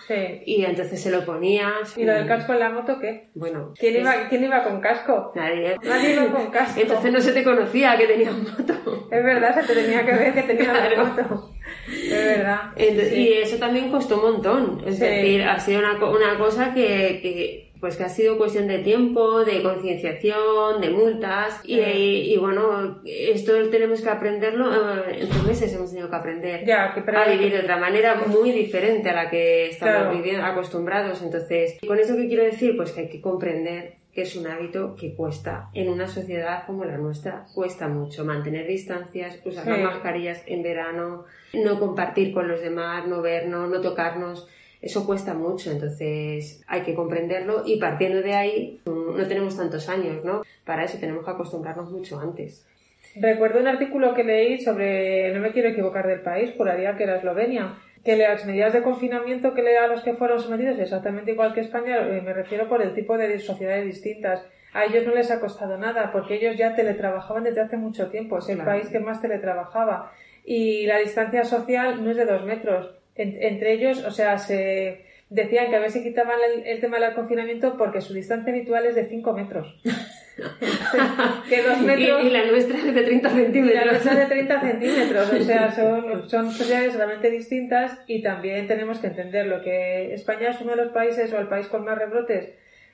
y 0.44 0.64
entonces 0.64 1.02
se 1.02 1.10
lo 1.10 1.24
ponía. 1.24 1.72
¿Y 1.96 2.04
lo 2.04 2.12
del 2.12 2.26
casco 2.26 2.52
en 2.52 2.58
la 2.58 2.70
moto 2.70 2.98
qué? 3.00 3.30
Bueno. 3.34 3.72
¿Quién, 3.78 4.00
iba, 4.00 4.28
¿quién 4.28 4.44
iba 4.44 4.62
con 4.62 4.80
casco? 4.80 5.32
Nadie. 5.34 5.76
Nadie 5.82 6.14
iba 6.14 6.26
con 6.26 6.50
casco. 6.50 6.80
Entonces 6.80 7.12
no 7.12 7.20
se 7.20 7.32
te 7.32 7.42
conocía 7.42 7.96
que 7.96 8.06
tenía 8.06 8.30
moto. 8.30 9.08
Es 9.10 9.24
verdad, 9.24 9.54
se 9.60 9.74
te 9.74 9.82
tenía 9.82 10.04
que 10.04 10.12
ver 10.12 10.34
que 10.34 10.42
tenía 10.42 10.72
moto. 10.96 11.50
Es 11.88 12.24
verdad. 12.24 12.60
Y 12.76 13.32
eso 13.34 13.56
también 13.56 13.90
costó 13.90 14.16
un 14.16 14.32
montón. 14.34 14.82
Es 14.86 15.00
decir, 15.00 15.42
ha 15.42 15.58
sido 15.58 15.80
una, 15.80 15.94
una 16.04 16.38
cosa 16.38 16.74
que, 16.74 17.20
que 17.22 17.71
pues 17.82 17.96
que 17.96 18.04
ha 18.04 18.08
sido 18.08 18.38
cuestión 18.38 18.68
de 18.68 18.78
tiempo, 18.78 19.44
de 19.44 19.60
concienciación, 19.60 20.80
de 20.80 20.90
multas 20.90 21.60
y, 21.64 22.36
bueno, 22.38 23.02
esto 23.04 23.54
tenemos 23.70 24.02
que 24.02 24.08
aprenderlo, 24.08 24.72
eh, 24.72 25.22
en 25.22 25.28
tres 25.28 25.42
meses 25.42 25.74
hemos 25.74 25.90
tenido 25.90 26.08
que 26.08 26.14
aprender 26.14 26.72
a 26.72 27.28
vivir 27.28 27.50
de 27.50 27.58
otra 27.58 27.78
manera 27.78 28.22
muy 28.24 28.52
diferente 28.52 29.10
a 29.10 29.14
la 29.14 29.30
que 29.30 29.70
estamos 29.70 30.16
viviendo, 30.16 30.46
acostumbrados. 30.46 31.22
Entonces, 31.22 31.76
¿con 31.84 31.98
eso 31.98 32.14
qué 32.14 32.28
quiero 32.28 32.44
decir? 32.44 32.76
Pues 32.76 32.92
que 32.92 33.00
hay 33.00 33.08
que 33.08 33.20
comprender 33.20 33.96
que 34.12 34.22
es 34.22 34.36
un 34.36 34.46
hábito 34.46 34.94
que 34.94 35.16
cuesta 35.16 35.68
en 35.74 35.88
una 35.88 36.06
sociedad 36.06 36.64
como 36.66 36.84
la 36.84 36.98
nuestra, 36.98 37.46
cuesta 37.52 37.88
mucho 37.88 38.24
mantener 38.24 38.68
distancias, 38.68 39.40
usar 39.44 39.66
mascarillas 39.66 40.40
en 40.46 40.62
verano, 40.62 41.24
no 41.52 41.80
compartir 41.80 42.32
con 42.32 42.46
los 42.46 42.60
demás, 42.60 43.08
no 43.08 43.22
vernos, 43.22 43.68
no 43.68 43.80
tocarnos 43.80 44.48
eso 44.82 45.06
cuesta 45.06 45.32
mucho, 45.32 45.70
entonces 45.70 46.62
hay 46.66 46.82
que 46.82 46.94
comprenderlo 46.94 47.62
y 47.64 47.78
partiendo 47.78 48.20
de 48.20 48.34
ahí 48.34 48.80
no 48.84 49.26
tenemos 49.28 49.56
tantos 49.56 49.88
años, 49.88 50.24
¿no? 50.24 50.42
Para 50.64 50.84
eso 50.84 50.98
tenemos 50.98 51.24
que 51.24 51.30
acostumbrarnos 51.30 51.90
mucho 51.92 52.18
antes. 52.18 52.66
Recuerdo 53.14 53.60
un 53.60 53.68
artículo 53.68 54.14
que 54.14 54.24
leí 54.24 54.58
sobre, 54.60 55.32
no 55.32 55.40
me 55.40 55.52
quiero 55.52 55.68
equivocar 55.68 56.06
del 56.06 56.20
país, 56.20 56.52
juraría 56.56 56.96
que 56.96 57.04
era 57.04 57.16
Eslovenia, 57.16 57.78
que 58.04 58.16
las 58.16 58.44
medidas 58.44 58.72
de 58.72 58.82
confinamiento 58.82 59.54
que 59.54 59.62
le 59.62 59.78
a 59.78 59.86
los 59.86 60.02
que 60.02 60.14
fueron 60.14 60.40
sometidos 60.40 60.78
exactamente 60.78 61.30
igual 61.30 61.54
que 61.54 61.60
España, 61.60 61.98
eh, 61.98 62.20
me 62.20 62.32
refiero 62.32 62.68
por 62.68 62.82
el 62.82 62.94
tipo 62.94 63.16
de 63.16 63.38
sociedades 63.38 63.86
distintas. 63.86 64.44
A 64.72 64.86
ellos 64.86 65.06
no 65.06 65.14
les 65.14 65.30
ha 65.30 65.38
costado 65.38 65.76
nada 65.76 66.10
porque 66.10 66.34
ellos 66.34 66.56
ya 66.56 66.74
teletrabajaban 66.74 67.44
desde 67.44 67.60
hace 67.60 67.76
mucho 67.76 68.08
tiempo, 68.08 68.38
es 68.38 68.48
el 68.48 68.58
país 68.58 68.88
que 68.88 68.98
más 68.98 69.20
teletrabajaba. 69.20 70.10
Y 70.44 70.86
la 70.86 70.98
distancia 70.98 71.44
social 71.44 72.02
no 72.02 72.10
es 72.10 72.16
de 72.16 72.24
dos 72.24 72.44
metros, 72.44 73.01
entre 73.14 73.72
ellos, 73.72 74.04
o 74.04 74.10
sea, 74.10 74.38
se 74.38 75.04
decían 75.32 75.70
que 75.70 75.76
a 75.76 75.80
ver 75.80 75.90
si 75.90 76.02
quitaban 76.02 76.38
el, 76.64 76.80
tema 76.80 76.98
del 76.98 77.14
confinamiento 77.14 77.76
porque 77.78 78.00
su 78.00 78.12
distancia 78.12 78.52
habitual 78.52 78.84
es 78.84 78.94
de 78.94 79.06
5 79.06 79.32
metros. 79.32 79.80
que 81.48 81.62
dos 81.62 81.80
metros. 81.80 82.24
Y, 82.24 82.30
la 82.30 82.46
nuestra 82.46 82.76
es 82.76 82.94
de 82.94 83.02
30 83.02 83.30
centímetros. 83.30 83.84
la 83.84 83.92
nuestra 83.92 84.12
es 84.12 84.18
de 84.18 84.26
30 84.26 84.60
centímetros. 84.72 85.32
O 85.32 85.42
sea, 85.42 85.72
son, 85.72 86.28
son 86.28 86.50
sociedades 86.52 86.94
realmente 86.94 87.30
distintas 87.30 87.98
y 88.06 88.22
también 88.22 88.66
tenemos 88.66 88.98
que 88.98 89.06
entender 89.06 89.46
lo 89.46 89.62
que 89.62 90.12
España 90.12 90.50
es 90.50 90.60
uno 90.60 90.72
de 90.72 90.84
los 90.84 90.92
países 90.92 91.32
o 91.32 91.38
el 91.38 91.48
país 91.48 91.66
con 91.66 91.84
más 91.84 91.98
rebrotes. 91.98 92.50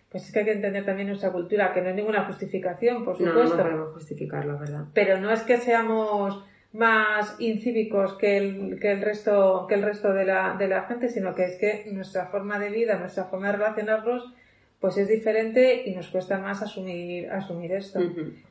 Pues 0.09 0.25
es 0.25 0.33
que 0.33 0.39
hay 0.39 0.45
que 0.47 0.53
entender 0.53 0.87
también 0.87 1.09
nuestra 1.09 1.33
cultura, 1.33 1.75
que 1.75 1.83
no 1.83 1.91
es 1.91 1.97
ninguna 1.97 2.25
justificación, 2.25 3.05
por 3.05 3.19
supuesto. 3.19 3.57
No, 3.57 3.57
no 3.57 3.63
podemos 3.63 3.93
justificarlo, 3.95 4.59
¿verdad? 4.59 4.85
Pero 4.95 5.21
no 5.21 5.31
es 5.31 5.43
que 5.43 5.59
seamos 5.59 6.45
más 6.73 7.37
incívicos 7.39 8.15
que 8.19 8.37
el, 8.37 8.79
que 8.81 8.93
el 8.93 9.01
resto, 9.01 9.67
que 9.69 9.75
el 9.75 9.83
resto 9.83 10.13
de 10.13 10.25
la, 10.25 10.57
de 10.59 10.69
la 10.69 10.83
gente, 10.83 11.09
sino 11.09 11.35
que 11.35 11.45
es 11.45 11.57
que 11.57 11.87
nuestra 11.93 12.27
forma 12.27 12.59
de 12.59 12.71
vida, 12.71 12.99
nuestra 12.99 13.25
forma 13.25 13.47
de 13.49 13.53
relacionarnos, 13.55 14.35
pues 14.81 14.97
es 14.97 15.09
diferente 15.09 15.83
y 15.87 15.95
nos 15.95 16.09
cuesta 16.09 16.39
más 16.39 16.63
asumir, 16.63 17.31
asumir 17.31 17.73
esto. 17.73 18.01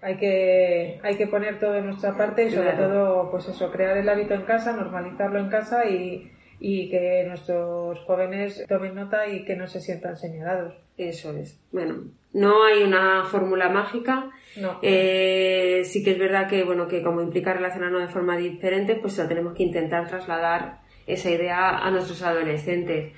Hay 0.01 0.17
que, 0.17 0.99
hay 1.01 1.15
que 1.15 1.27
poner 1.27 1.57
todo 1.57 1.75
en 1.75 1.85
nuestra 1.85 2.17
parte 2.17 2.45
y 2.45 2.51
sobre 2.51 2.71
todo, 2.71 3.31
pues 3.31 3.47
eso, 3.47 3.71
crear 3.71 3.95
el 3.95 4.09
hábito 4.09 4.33
en 4.33 4.41
casa, 4.41 4.73
normalizarlo 4.73 5.39
en 5.39 5.49
casa 5.49 5.85
y, 5.85 6.29
y 6.59 6.89
que 6.89 7.23
nuestros 7.27 7.99
jóvenes 8.05 8.65
tomen 8.67 8.95
nota 8.95 9.27
y 9.27 9.45
que 9.45 9.55
no 9.55 9.67
se 9.67 9.81
sientan 9.81 10.17
señalados. 10.17 10.73
Eso 10.97 11.35
es. 11.37 11.59
Bueno, 11.71 12.05
no 12.33 12.63
hay 12.63 12.83
una 12.83 13.25
fórmula 13.25 13.69
mágica. 13.69 14.31
No. 14.55 14.79
Eh, 14.81 15.83
sí 15.85 16.03
que 16.03 16.11
es 16.11 16.19
verdad 16.19 16.47
que, 16.47 16.63
bueno, 16.63 16.87
que 16.87 17.03
como 17.03 17.21
implica 17.21 17.53
relacionarnos 17.53 18.01
de 18.01 18.07
forma 18.07 18.37
diferente, 18.37 18.95
pues 18.95 19.15
tenemos 19.27 19.53
que 19.53 19.63
intentar 19.63 20.07
trasladar 20.07 20.79
esa 21.05 21.29
idea 21.29 21.77
a 21.77 21.91
nuestros 21.91 22.21
adolescentes. 22.23 23.13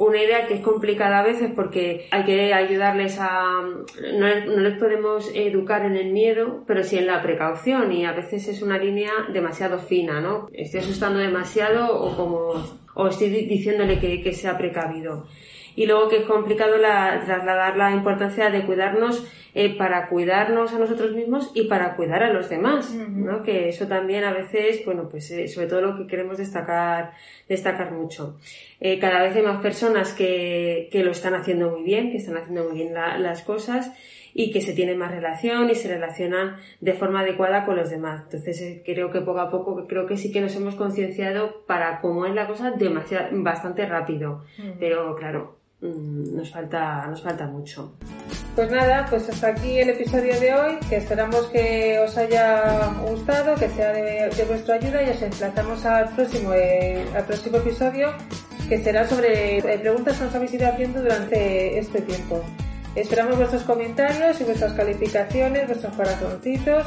Una 0.00 0.22
idea 0.22 0.46
que 0.46 0.54
es 0.54 0.60
complicada 0.60 1.18
a 1.18 1.24
veces 1.24 1.50
porque 1.56 2.06
hay 2.12 2.24
que 2.24 2.54
ayudarles 2.54 3.18
a... 3.18 3.62
No, 3.62 4.46
no 4.46 4.60
les 4.60 4.78
podemos 4.78 5.28
educar 5.34 5.84
en 5.84 5.96
el 5.96 6.12
miedo, 6.12 6.62
pero 6.68 6.84
sí 6.84 6.98
en 6.98 7.08
la 7.08 7.20
precaución 7.20 7.90
y 7.90 8.04
a 8.04 8.12
veces 8.12 8.46
es 8.46 8.62
una 8.62 8.78
línea 8.78 9.10
demasiado 9.32 9.78
fina, 9.78 10.20
¿no? 10.20 10.48
Estoy 10.52 10.80
asustando 10.80 11.18
demasiado 11.18 12.00
o 12.00 12.16
como... 12.16 12.80
o 12.94 13.08
estoy 13.08 13.28
diciéndole 13.28 13.98
que, 13.98 14.22
que 14.22 14.32
sea 14.32 14.56
precavido 14.56 15.26
y 15.78 15.86
luego 15.86 16.08
que 16.08 16.16
es 16.16 16.24
complicado 16.24 16.76
la, 16.76 17.22
trasladar 17.24 17.76
la 17.76 17.92
importancia 17.92 18.50
de 18.50 18.66
cuidarnos 18.66 19.24
eh, 19.54 19.76
para 19.78 20.08
cuidarnos 20.08 20.74
a 20.74 20.78
nosotros 20.80 21.12
mismos 21.12 21.52
y 21.54 21.68
para 21.68 21.94
cuidar 21.94 22.24
a 22.24 22.32
los 22.32 22.48
demás, 22.48 22.92
¿no? 22.92 23.44
Que 23.44 23.68
eso 23.68 23.86
también 23.86 24.24
a 24.24 24.32
veces, 24.32 24.84
bueno, 24.84 25.08
pues 25.08 25.30
eh, 25.30 25.46
sobre 25.46 25.68
todo 25.68 25.80
lo 25.80 25.96
que 25.96 26.08
queremos 26.08 26.38
destacar, 26.38 27.12
destacar 27.48 27.92
mucho. 27.92 28.40
Eh, 28.80 28.98
cada 28.98 29.22
vez 29.22 29.36
hay 29.36 29.42
más 29.42 29.62
personas 29.62 30.12
que, 30.12 30.88
que, 30.90 31.04
lo 31.04 31.12
están 31.12 31.34
haciendo 31.34 31.70
muy 31.70 31.84
bien, 31.84 32.10
que 32.10 32.16
están 32.16 32.38
haciendo 32.38 32.64
muy 32.64 32.74
bien 32.74 32.92
las 32.92 33.42
cosas 33.42 33.92
y 34.34 34.50
que 34.50 34.60
se 34.60 34.72
tienen 34.72 34.98
más 34.98 35.12
relación 35.12 35.70
y 35.70 35.76
se 35.76 35.86
relacionan 35.86 36.56
de 36.80 36.94
forma 36.94 37.20
adecuada 37.20 37.64
con 37.64 37.76
los 37.76 37.88
demás. 37.88 38.22
Entonces 38.24 38.82
creo 38.84 39.12
que 39.12 39.20
poco 39.20 39.40
a 39.40 39.48
poco, 39.48 39.86
creo 39.86 40.06
que 40.06 40.16
sí 40.16 40.32
que 40.32 40.40
nos 40.40 40.56
hemos 40.56 40.74
concienciado 40.74 41.64
para 41.66 42.00
cómo 42.00 42.26
es 42.26 42.34
la 42.34 42.48
cosa 42.48 42.72
demasiado, 42.72 43.28
bastante 43.42 43.86
rápido. 43.86 44.44
Pero 44.80 45.14
claro, 45.16 45.57
nos 45.80 46.50
falta, 46.50 47.06
nos 47.06 47.22
falta 47.22 47.46
mucho. 47.46 47.94
Pues 48.54 48.70
nada, 48.70 49.06
pues 49.08 49.28
hasta 49.28 49.48
aquí 49.48 49.78
el 49.78 49.90
episodio 49.90 50.38
de 50.40 50.52
hoy, 50.52 50.78
que 50.88 50.96
esperamos 50.96 51.46
que 51.46 52.00
os 52.00 52.16
haya 52.16 52.92
gustado, 53.08 53.54
que 53.54 53.68
sea 53.68 53.92
de, 53.92 54.44
vuestra 54.48 54.74
ayuda 54.74 55.02
y 55.04 55.10
os 55.10 55.22
emplazamos 55.22 55.84
al 55.84 56.08
próximo, 56.14 56.52
eh, 56.54 57.06
al 57.14 57.24
próximo 57.24 57.58
episodio, 57.58 58.12
que 58.68 58.82
será 58.82 59.06
sobre 59.06 59.58
eh, 59.58 59.78
preguntas 59.78 60.18
que 60.18 60.24
nos 60.24 60.34
habéis 60.34 60.54
ido 60.54 60.66
haciendo 60.66 61.00
durante 61.02 61.78
este 61.78 62.00
tiempo. 62.02 62.42
Esperamos 62.96 63.36
vuestros 63.36 63.62
comentarios 63.62 64.40
y 64.40 64.44
vuestras 64.44 64.72
calificaciones, 64.72 65.68
vuestros 65.68 65.94
corazoncitos 65.94 66.84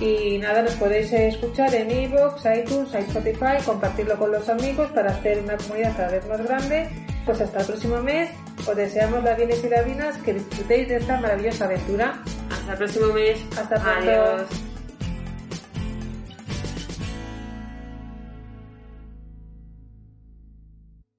y 0.00 0.38
nada, 0.38 0.62
nos 0.62 0.74
podéis 0.76 1.12
escuchar 1.12 1.74
en 1.74 1.90
iVoox, 1.90 2.42
iTunes, 2.56 2.94
Spotify, 2.94 3.62
compartirlo 3.66 4.16
con 4.16 4.32
los 4.32 4.48
amigos 4.48 4.90
para 4.92 5.10
hacer 5.10 5.40
una 5.40 5.58
comunidad 5.58 5.94
cada 5.94 6.12
vez 6.12 6.26
más 6.26 6.42
grande. 6.42 6.88
Pues 7.24 7.40
hasta 7.40 7.60
el 7.60 7.66
próximo 7.66 8.02
mes, 8.02 8.30
os 8.66 8.76
deseamos 8.76 9.22
las 9.22 9.36
bienes 9.36 9.62
y 9.64 9.68
las 9.68 9.84
vinas 9.84 10.16
que 10.18 10.34
disfrutéis 10.34 10.88
de 10.88 10.96
esta 10.96 11.20
maravillosa 11.20 11.64
aventura. 11.66 12.22
Hasta 12.50 12.72
el 12.72 12.78
próximo 12.78 13.12
mes. 13.12 13.38
Hasta 13.58 13.82
pronto. 13.82 14.10
Adiós. 14.10 14.69